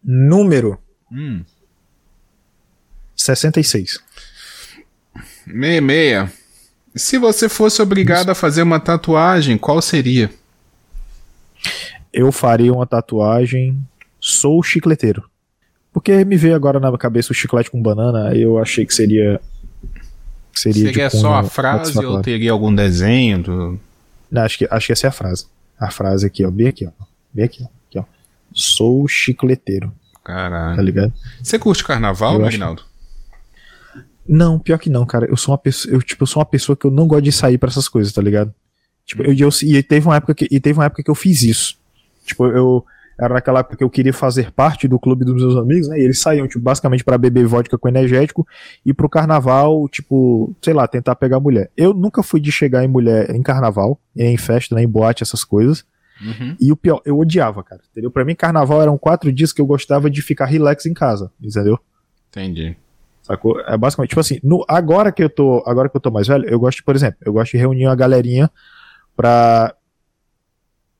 [0.02, 0.78] Número.
[1.10, 1.44] Hum.
[3.16, 4.00] 66.
[5.46, 6.35] 66.
[6.96, 10.30] Se você fosse obrigado a fazer uma tatuagem, qual seria?
[12.12, 13.78] Eu faria uma tatuagem.
[14.18, 15.28] Sou chicleteiro.
[15.92, 19.40] Porque me veio agora na cabeça o chiclete com banana, eu achei que seria
[20.56, 23.42] Seria, seria tipo, só a frase ou teria algum desenho?
[23.42, 23.80] Do...
[24.30, 25.46] Não, acho, que, acho que essa é a frase.
[25.78, 26.50] A frase aqui, ó.
[26.50, 27.04] Bem aqui, ó.
[27.30, 27.66] Bem aqui, ó.
[27.66, 28.04] Aqui, ó.
[28.54, 29.92] Sou chicleteiro.
[30.24, 30.76] Caralho.
[30.76, 31.12] Tá ligado?
[31.42, 32.82] Você curte carnaval, Aguinaldo?
[34.28, 35.26] Não, pior que não, cara.
[35.26, 37.32] Eu sou uma pessoa, eu, tipo, eu sou uma pessoa que eu não gosto de
[37.32, 38.52] sair para essas coisas, tá ligado?
[39.04, 41.42] Tipo, eu, eu, e teve uma época que, e teve uma época que eu fiz
[41.42, 41.78] isso.
[42.24, 42.84] Tipo, eu,
[43.18, 45.98] era naquela época que eu queria fazer parte do clube dos meus amigos, né?
[45.98, 48.46] E eles saíam, tipo, basicamente para beber vodka com energético
[48.84, 51.70] e pro carnaval, tipo, sei lá, tentar pegar mulher.
[51.76, 55.44] Eu nunca fui de chegar em mulher em carnaval, em festa, né, em boate, essas
[55.44, 55.84] coisas.
[56.20, 56.56] Uhum.
[56.60, 57.80] E o pior, eu odiava, cara.
[57.90, 58.10] Entendeu?
[58.10, 61.78] Pra mim, carnaval eram quatro dias que eu gostava de ficar relax em casa, entendeu?
[62.28, 62.76] Entendi.
[63.26, 63.60] Sacou?
[63.62, 66.48] É basicamente, tipo assim, no, agora que eu tô, agora que eu tô mais velho,
[66.48, 68.48] eu gosto, por exemplo, eu gosto de reunir uma galerinha
[69.16, 69.74] pra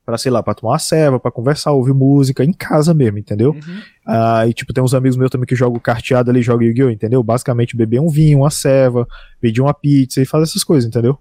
[0.04, 3.50] para sei lá, para tomar uma ceva, para conversar, ouvir música em casa mesmo, entendeu?
[3.50, 3.80] Uhum.
[4.06, 7.22] Ah, e tipo, tem uns amigos meus também que jogam carteado ali, jogam Yu-Gi-Oh, entendeu?
[7.24, 9.06] Basicamente beber um vinho, uma ceva,
[9.40, 11.18] pedir uma pizza e fazer essas coisas, entendeu?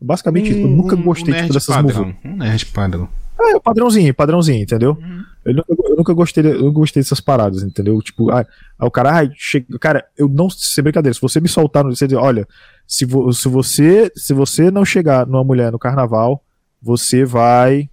[0.00, 3.08] Basicamente, um, eu nunca gostei um tipo, dessas padrão, Um nerd padrão.
[3.40, 4.96] É, o padrãozinho, padrãozinho, entendeu?
[5.00, 5.24] Uhum.
[5.44, 8.00] Eu, nunca, eu, nunca, gostei, eu nunca gostei dessas paradas, entendeu?
[8.02, 8.44] Tipo, ah,
[8.80, 12.18] o cara, ah, chega, cara, eu não, sem brincadeira, se você me soltar, você dizer,
[12.18, 12.46] olha,
[12.86, 16.42] se, vo, se você, se você não chegar numa mulher no carnaval,
[16.82, 17.88] você vai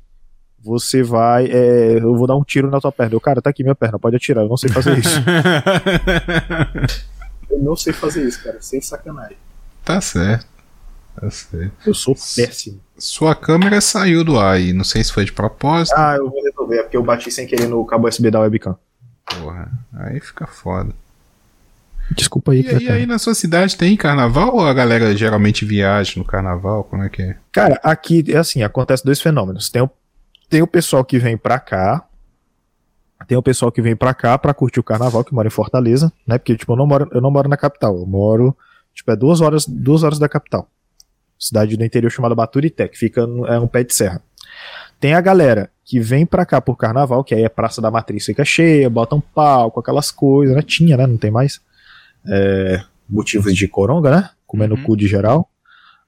[0.65, 1.45] você vai.
[1.45, 3.13] É, eu vou dar um tiro na tua perna.
[3.13, 4.43] Eu, cara, tá aqui minha perna, pode atirar.
[4.43, 5.21] Eu não sei fazer isso.
[7.51, 8.57] eu não sei fazer isso, cara.
[8.59, 9.37] Sem sacanagem.
[9.83, 10.47] Tá certo.
[11.20, 11.72] Tá certo.
[11.86, 12.80] Eu sou péssimo.
[12.97, 14.74] Sua câmera saiu do ar aí.
[14.74, 15.95] Não sei se foi de propósito.
[15.97, 16.78] Ah, eu vou resolver.
[16.78, 18.76] É porque eu bati sem querer no cabo USB da webcam.
[19.26, 20.93] Porra, aí fica foda.
[22.11, 22.61] Desculpa aí.
[22.61, 26.84] E, e aí na sua cidade tem carnaval ou a galera geralmente viaja no carnaval?
[26.84, 27.38] Como é que é?
[27.51, 29.70] Cara, aqui é assim, acontece dois fenômenos.
[29.70, 29.89] Tem o
[30.49, 32.05] tem o pessoal que vem pra cá.
[33.28, 36.11] Tem o pessoal que vem pra cá pra curtir o carnaval, que mora em Fortaleza,
[36.28, 36.38] né?
[36.38, 37.97] Porque, tipo, eu não moro, eu não moro na capital.
[37.97, 38.55] Eu moro,
[38.93, 40.70] tipo, é duas horas, duas horas da capital.
[41.38, 44.21] Cidade do interior chamada Baturité, que fica no, é um pé de serra.
[44.99, 48.25] Tem a galera que vem pra cá por carnaval, que aí é Praça da Matriz
[48.25, 50.61] fica cheia, bota um palco, aquelas coisas, né?
[50.61, 51.05] Tinha, né?
[51.05, 51.59] Não tem mais.
[52.27, 54.29] É, motivos de coronga, né?
[54.47, 54.83] Comendo uhum.
[54.83, 55.49] cu de geral.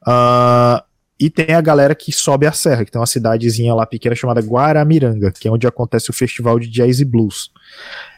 [0.02, 0.82] Uh,
[1.20, 4.40] e tem a galera que sobe a serra, que tem uma cidadezinha lá pequena chamada
[4.40, 7.52] Guaramiranga, que é onde acontece o festival de jazz e blues.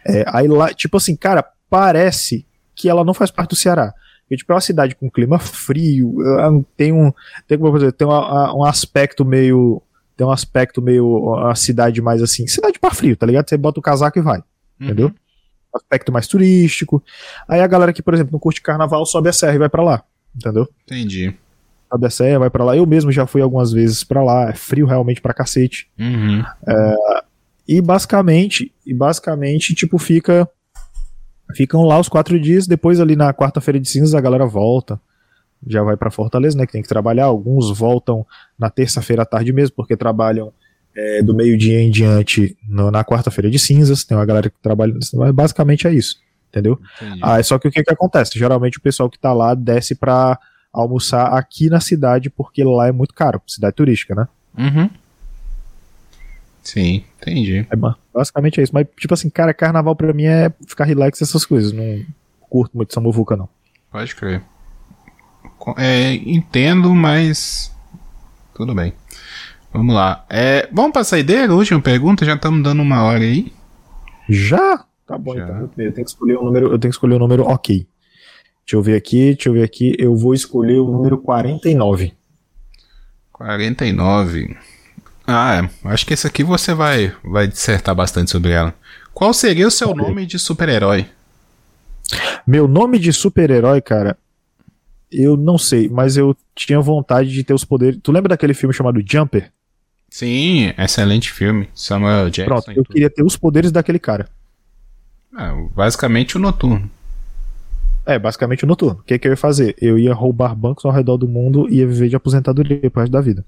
[0.06, 2.46] É, aí lá, tipo assim, cara, parece
[2.76, 3.94] que ela não faz parte do Ceará.
[4.30, 6.18] Porque, tipo, é uma cidade com clima frio,
[6.78, 7.12] tem um,
[7.48, 9.82] tem, como dizer, tem um, um aspecto meio,
[10.16, 13.50] tem um aspecto meio, uma cidade mais assim, cidade para frio, tá ligado?
[13.50, 14.86] Você bota o casaco e vai, uhum.
[14.86, 15.12] entendeu?
[15.74, 17.04] Aspecto mais turístico.
[17.48, 19.82] Aí a galera que, por exemplo, não curte carnaval, sobe a serra e vai para
[19.82, 20.04] lá,
[20.36, 20.70] entendeu?
[20.86, 21.36] Entendi
[21.90, 22.78] sabe a serra, vai para lá.
[22.78, 25.90] Eu mesmo já fui algumas vezes para lá, é frio realmente pra cacete.
[25.98, 26.44] Uhum.
[26.68, 27.24] É,
[27.68, 30.48] e basicamente, e basicamente, tipo, fica
[31.56, 35.00] Ficam lá os quatro dias, depois ali na quarta-feira de cinzas a galera volta.
[35.68, 36.66] Já vai pra Fortaleza, né?
[36.66, 37.26] Que tem que trabalhar.
[37.26, 38.26] Alguns voltam
[38.58, 40.54] na terça-feira à tarde mesmo, porque trabalham
[40.96, 44.04] é, do meio-dia em diante no- na quarta-feira de cinzas.
[44.04, 44.94] Tem uma galera que trabalha.
[45.14, 46.18] mas Basicamente é isso,
[46.50, 46.80] entendeu?
[47.02, 47.20] Entendi.
[47.22, 48.38] Ah, só que o que, que acontece?
[48.40, 50.38] Geralmente o pessoal que tá lá desce pra
[50.72, 54.28] almoçar aqui na cidade, porque lá é muito caro, cidade turística, né?
[54.58, 54.90] Uhum.
[56.72, 57.66] Sim, entendi.
[57.70, 58.74] É, ba- basicamente é isso.
[58.74, 61.72] Mas, tipo assim, cara, carnaval pra mim é ficar relax essas coisas.
[61.72, 62.06] Não
[62.50, 63.50] curto muito essa muvuca, não.
[63.92, 64.42] Pode crer.
[65.78, 67.74] É, entendo, mas.
[68.54, 68.94] Tudo bem.
[69.74, 70.26] Vamos lá.
[70.30, 71.54] É, vamos pra saideira?
[71.54, 73.52] Última pergunta, já estamos dando uma hora aí.
[74.28, 74.86] Já?
[75.08, 75.44] Tá bom, Já.
[75.44, 75.58] então.
[75.78, 76.66] Eu tenho que escolher um número.
[76.68, 77.88] Eu tenho que escolher um número ok.
[78.66, 79.96] Deixa eu ver aqui, deixa eu ver aqui.
[79.98, 82.14] Eu vou escolher o número 49.
[83.32, 84.56] 49.
[85.32, 85.90] Ah, é.
[85.90, 88.74] Acho que esse aqui você vai, vai dissertar bastante sobre ela.
[89.14, 91.06] Qual seria o seu nome de super-herói?
[92.48, 94.18] Meu nome de super-herói, cara,
[95.12, 98.00] eu não sei, mas eu tinha vontade de ter os poderes.
[98.02, 99.52] Tu lembra daquele filme chamado Jumper?
[100.10, 101.70] Sim, excelente filme.
[101.76, 102.62] Samuel Jackson.
[102.62, 104.28] Pronto, eu queria ter os poderes daquele cara.
[105.36, 106.90] Ah, basicamente o noturno.
[108.04, 109.00] É, basicamente o noturno.
[109.00, 109.76] O que, que eu ia fazer?
[109.80, 113.12] Eu ia roubar bancos ao redor do mundo e ia viver de aposentadoria pro resto
[113.12, 113.46] da vida.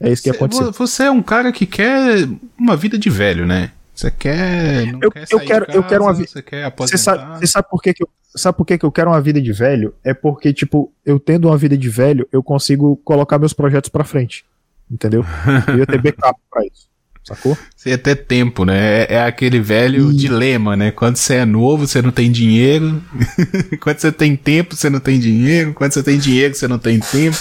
[0.00, 2.28] É isso que ia Você- é um cara que quer
[2.58, 3.72] uma vida de velho, né?
[3.94, 4.86] Você quer.
[4.92, 6.98] Não Eu- quer eu quero- eu quero uma casa, vi- Você quer Você aposentar.
[6.98, 8.08] sabe, você sabe por que, que eu.
[8.36, 9.92] Sabe por que, que eu quero uma vida de velho?
[10.04, 14.04] É porque, tipo, eu tendo uma vida de velho, eu consigo colocar meus projetos pra
[14.04, 14.44] frente.
[14.90, 15.24] Entendeu?
[15.66, 16.86] Eu ia ter backup pra isso.
[17.24, 17.58] Sacou?
[17.76, 19.02] Você ia ter tempo, né?
[19.02, 20.90] É, é aquele velho E- dilema, né?
[20.90, 23.02] Quando você é novo, você não tem dinheiro.
[23.82, 25.74] Quando você tem tempo, você não tem dinheiro.
[25.74, 27.36] Quando você tem dinheiro, você não tem tempo.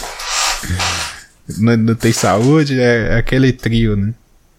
[1.59, 2.79] Não, não tem saúde.
[2.79, 4.13] É, é aquele trio, né?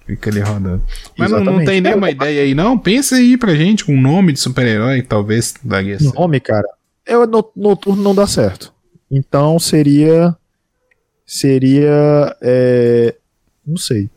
[0.07, 0.82] Fica ali rodando.
[1.18, 2.78] Mas não, não tem nenhuma É, ideia aí, não?
[2.78, 6.14] Pensa aí pra gente um nome de super-herói, talvez daria certo.
[6.14, 6.66] Nome, cara.
[7.05, 8.72] Eu, no, noturno não dá certo.
[9.11, 10.34] Então seria.
[11.26, 12.34] Seria.
[12.41, 13.14] é,
[13.66, 14.09] não sei.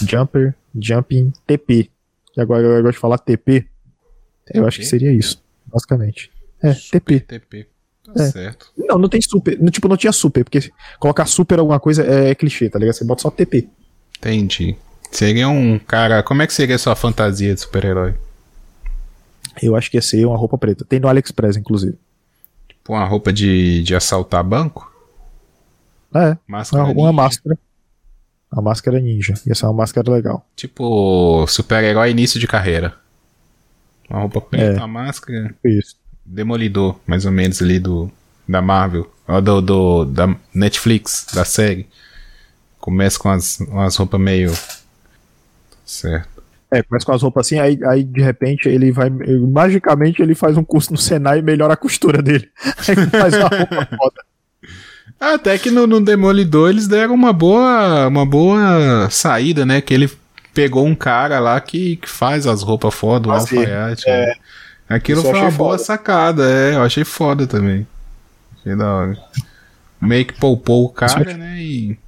[0.00, 1.90] Jumper, Jumping, TP.
[2.36, 3.66] E agora eu gosto de falar TP.
[4.52, 6.30] Eu acho que seria isso, basicamente.
[6.62, 7.20] É, TP.
[7.20, 7.66] TP.
[8.14, 8.30] Tá É.
[8.30, 8.70] certo.
[8.76, 9.58] Não, não tem super.
[9.70, 12.94] Tipo, não tinha super, porque colocar super alguma coisa é clichê, tá ligado?
[12.94, 13.68] Você bota só TP.
[14.18, 14.76] Entendi.
[15.10, 16.22] Seria um cara.
[16.22, 18.14] Como é que seria a sua fantasia de super-herói?
[19.62, 20.84] Eu acho que ia ser uma roupa preta.
[20.84, 21.96] Tem no AliExpress, inclusive.
[22.68, 24.92] Tipo uma roupa de, de assaltar banco?
[26.14, 27.58] É, Máscara uma, uma máscara.
[28.52, 29.34] Uma máscara ninja.
[29.46, 30.46] Ia ser uma máscara legal.
[30.54, 32.94] Tipo super-herói início de carreira.
[34.08, 34.76] Uma roupa preta, É.
[34.76, 35.54] uma máscara.
[35.64, 35.96] Isso.
[36.26, 38.10] Demolidor, mais ou menos ali do.
[38.48, 39.10] Da Marvel.
[39.26, 41.86] Ó, do, do, da Netflix, da série.
[42.78, 44.52] Começa com as, umas roupas meio.
[45.84, 46.42] Certo.
[46.70, 49.08] É, começa com as roupas assim, aí, aí de repente ele vai.
[49.10, 52.48] magicamente ele faz um curso no Senai e melhora a costura dele.
[52.88, 54.22] Aí faz uma roupa foda.
[55.18, 59.80] Até que no, no Demolidor eles deram uma boa, uma boa saída, né?
[59.80, 60.10] Que ele
[60.52, 63.58] pegou um cara lá que, que faz as roupas foda, o Ah, sim.
[63.58, 64.06] alfaiate.
[64.06, 64.34] né?
[64.88, 65.78] Aquilo foi uma boa foda.
[65.78, 66.74] sacada, é.
[66.74, 67.86] Eu achei foda também.
[68.58, 69.18] Achei da hora.
[70.00, 71.58] Meio que poupou o cara, Isso né?
[71.62, 71.98] E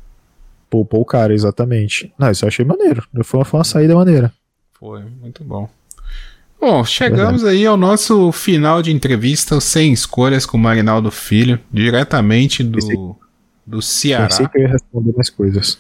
[0.70, 2.12] Poupou o cara, exatamente.
[2.18, 3.02] Não, isso eu achei maneiro.
[3.24, 4.32] Foi uma, foi uma saída maneira.
[4.78, 5.68] foi muito bom.
[6.60, 11.58] Bom, chegamos aí ao nosso final de entrevista, o Sem Escolhas com o Marinaldo Filho,
[11.72, 13.16] diretamente Pensei- do,
[13.66, 14.26] do Ceará.
[14.28, 15.78] Pensei que eu ia responder mais coisas.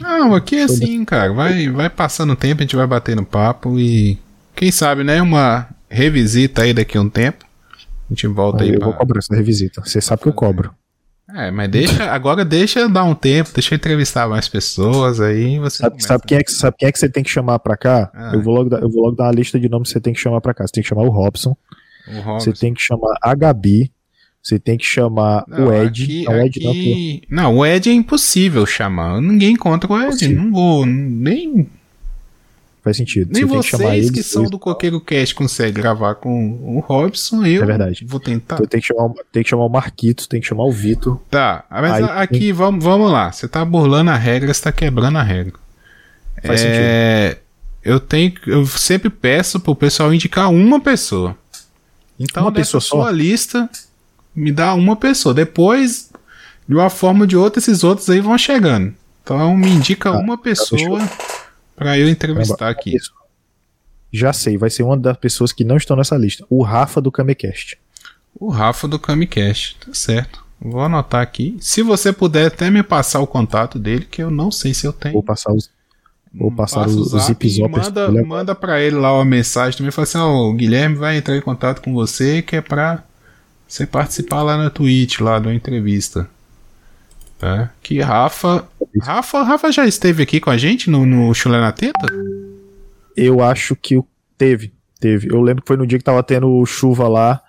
[0.00, 1.32] Não, aqui é assim, cara.
[1.34, 4.18] Vai, vai passando o tempo, a gente vai batendo papo e.
[4.54, 5.20] Quem sabe, né?
[5.20, 7.44] Uma revisita aí daqui a um tempo.
[8.08, 8.84] A gente volta Aí eu pra.
[8.86, 9.82] vou cobrar essa revisita.
[9.84, 10.72] Você sabe que eu cobro.
[11.34, 12.04] É, mas deixa.
[12.12, 15.58] Agora deixa dar um tempo, deixa eu entrevistar mais pessoas aí.
[15.58, 17.76] Você Sabe, sabe quem é que, sabe quem é que você tem que chamar pra
[17.76, 18.10] cá?
[18.14, 18.30] Ah.
[18.32, 20.12] Eu, vou logo dar, eu vou logo dar uma lista de nomes que você tem
[20.14, 20.64] que chamar pra cá.
[20.64, 21.56] Você tem que chamar o Robson,
[22.08, 22.38] O Robson.
[22.38, 23.90] você tem que chamar a Gabi,
[24.40, 26.04] você tem que chamar Não, o Ed.
[26.04, 29.20] aqui- não, o Ed não, aqui- não, o Ed é impossível chamar.
[29.20, 30.28] Ninguém encontra o Ed.
[30.32, 30.86] Não vou.
[30.86, 31.68] Nem,
[32.86, 33.30] faz sentido.
[33.32, 37.44] nem você tem vocês que são do Coqueiro Cast conseguem gravar com o Robson.
[37.44, 38.04] Eu É verdade.
[38.06, 38.54] vou tentar.
[38.54, 41.20] Então tem que, chamar, o- tem que chamar o Marquito, tem que chamar o Vitor.
[41.30, 43.32] Tá, mas Aí aqui vamos, vamos lá.
[43.32, 45.54] Você tá burlando a regra, você tá quebrando a regra.
[46.44, 47.38] Faz é,
[47.82, 51.36] Eu tenho, eu sempre peço pro pessoal indicar uma pessoa.
[52.18, 52.96] Então, Uma pessoa só?
[53.02, 53.68] sua lista,
[54.34, 55.34] me dá uma pessoa.
[55.34, 56.10] Depois,
[56.68, 58.94] de uma forma ou de outra, esses outros aí vão chegando.
[59.22, 61.12] Então, me indica Tá, uma pessoa deixa
[61.76, 62.96] pra eu entrevistar aqui.
[64.12, 66.44] Já sei, vai ser uma das pessoas que não estão nessa lista.
[66.48, 67.78] O Rafa do Kamecast.
[68.38, 70.44] O Rafa do Camicast, tá certo.
[70.60, 71.56] Vou anotar aqui.
[71.60, 74.92] Se você puder até me passar o contato dele, que eu não sei se eu
[74.92, 75.14] tenho.
[75.14, 75.70] Vou passar os.
[76.32, 77.70] Vou passar o, o zip zop.
[77.70, 79.90] Manda, manda pra ele lá uma mensagem também.
[79.90, 83.02] Fala assim: ó, oh, o Guilherme vai entrar em contato com você que é pra
[83.66, 86.28] você participar lá na Twitch, lá da entrevista.
[87.38, 87.70] Tá?
[87.82, 88.66] Que Rafa.
[89.00, 92.06] Rafa, Rafa já esteve aqui com a gente no, no Chulé na Teta?
[93.16, 94.00] Eu acho que
[94.38, 94.72] teve.
[94.98, 95.28] Teve.
[95.30, 97.42] Eu lembro que foi no dia que tava tendo chuva lá.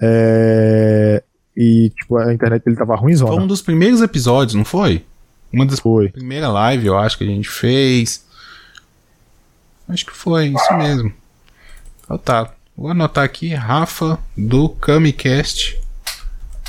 [0.00, 1.22] É...
[1.56, 3.32] E, tipo, a internet dele tava ruimzona.
[3.32, 5.04] Foi um dos primeiros episódios, não foi?
[5.52, 6.08] Uma das foi.
[6.10, 8.24] primeiras lives, eu acho, que a gente fez.
[9.88, 11.12] Acho que foi, isso mesmo.
[12.04, 12.52] Então tá.
[12.76, 15.78] Vou anotar aqui, Rafa do Camicast.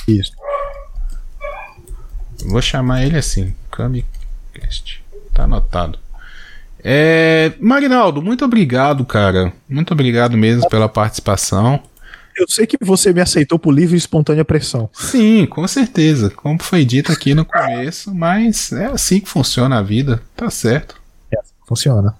[0.07, 0.33] Isso.
[2.45, 5.03] Vou chamar ele assim, Camicast.
[5.33, 5.99] Tá anotado.
[6.83, 9.53] É, Marinaldo, muito obrigado, cara.
[9.69, 11.81] Muito obrigado mesmo pela participação.
[12.35, 14.89] Eu sei que você me aceitou por livre e espontânea pressão.
[14.93, 16.29] Sim, com certeza.
[16.29, 20.95] Como foi dito aqui no começo, mas é assim que funciona a vida, tá certo.
[21.31, 22.15] É assim que funciona.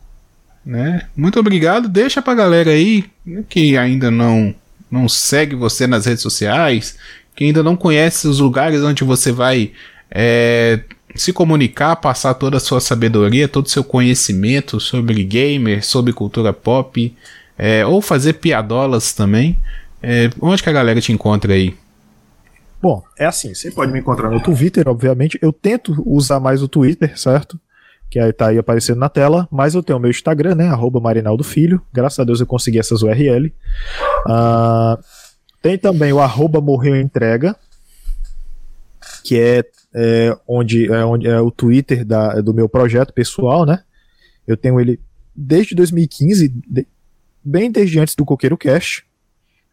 [0.66, 1.08] Né?
[1.16, 1.90] Muito obrigado.
[1.90, 3.06] Deixa pra galera aí
[3.50, 4.54] que ainda não,
[4.92, 6.98] não segue você nas redes sociais,
[7.36, 9.72] que ainda não conhece os lugares onde você vai
[10.14, 10.82] é,
[11.16, 16.54] se comunicar, passar toda a sua sabedoria, todo o seu conhecimento sobre gamer, sobre cultura
[16.54, 17.16] pop,
[17.58, 19.58] é, ou fazer piadolas também.
[20.04, 21.76] É, onde que a galera te encontra aí?
[22.82, 25.38] Bom, é assim, você pode me encontrar no Twitter, obviamente.
[25.42, 27.60] Eu tento usar mais o Twitter, certo?
[28.10, 30.68] Que aí tá aí aparecendo na tela, mas eu tenho o meu Instagram, né?
[30.68, 31.82] Arroba Marinaldo Filho.
[31.94, 33.54] Graças a Deus eu consegui essas URL.
[34.26, 35.02] Uh,
[35.62, 37.56] tem também o arroba Morreu Entrega,
[39.24, 39.64] que é,
[39.94, 43.84] é, onde, é onde é o Twitter da, do meu projeto pessoal, né?
[44.48, 45.00] Eu tenho ele
[45.36, 46.88] desde 2015, de,
[47.44, 49.04] bem desde antes do Coqueiro Cash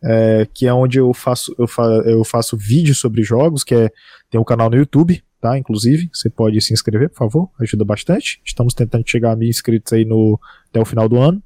[0.02, 3.90] é, que é onde eu faço, eu, fa eu faço vídeos sobre jogos, que é,
[4.30, 5.58] tem um canal no YouTube, tá?
[5.58, 8.40] Inclusive, você pode se inscrever, por favor, ajuda bastante.
[8.44, 10.38] Estamos tentando chegar a mil inscritos aí no,
[10.70, 11.42] até o final do ano.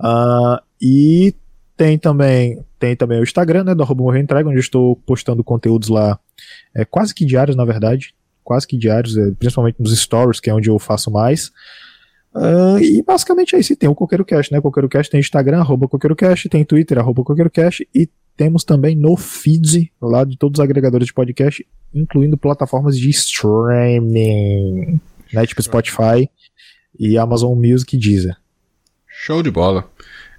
[0.00, 1.34] Uh, e
[1.76, 5.44] tem também, tem também o Instagram, né, do arroba Morrer Entrega, onde eu estou postando
[5.44, 6.18] conteúdos lá,
[6.74, 10.54] é, quase que diários, na verdade, quase que diários, é, principalmente nos stories, que é
[10.54, 11.50] onde eu faço mais.
[12.34, 13.72] Uh, e basicamente é isso.
[13.72, 14.60] E tem o Coqueiro Cash, né?
[14.60, 18.96] Coqueiro Cash tem Instagram, arroba Coqueiro Cash, tem Twitter, arroba Coqueiro Cash, e temos também
[18.96, 24.98] no feed lá de todos os agregadores de podcast, incluindo plataformas de streaming,
[25.32, 25.46] né?
[25.46, 26.28] Tipo Spotify
[26.98, 28.36] e Amazon Music e Deezer.
[29.06, 29.90] Show de bola.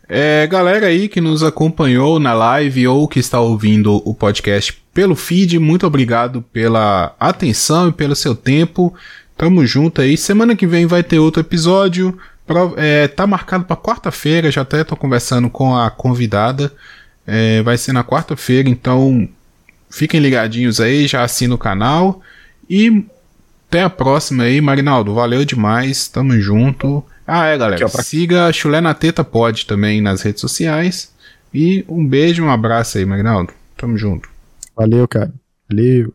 [0.10, 5.16] É, galera aí que nos acompanhou na live ou que está ouvindo o podcast pelo
[5.16, 8.94] feed, muito obrigado pela atenção e pelo seu tempo.
[9.36, 10.16] Tamo junto aí.
[10.16, 12.18] Semana que vem vai ter outro episódio.
[12.78, 14.52] É, tá marcado para quarta-feira.
[14.52, 16.72] Já até tô conversando com a convidada.
[17.26, 19.28] É, vai ser na quarta-feira, então
[19.90, 21.08] fiquem ligadinhos aí.
[21.08, 22.22] Já assina o canal.
[22.70, 23.06] E
[23.68, 25.16] até a próxima aí, Marinaldo.
[25.16, 26.08] Valeu demais.
[26.08, 27.04] Tamo junto.
[27.26, 27.90] Ah, é, galera.
[27.90, 28.04] Pra...
[28.04, 31.12] Siga Chulé na Teta Pod também nas redes sociais.
[31.52, 33.54] E um beijo, um abraço aí, Marinaldo.
[33.76, 34.33] Tamo junto.
[34.76, 35.34] Valeu, cara.
[35.70, 36.14] Valeu.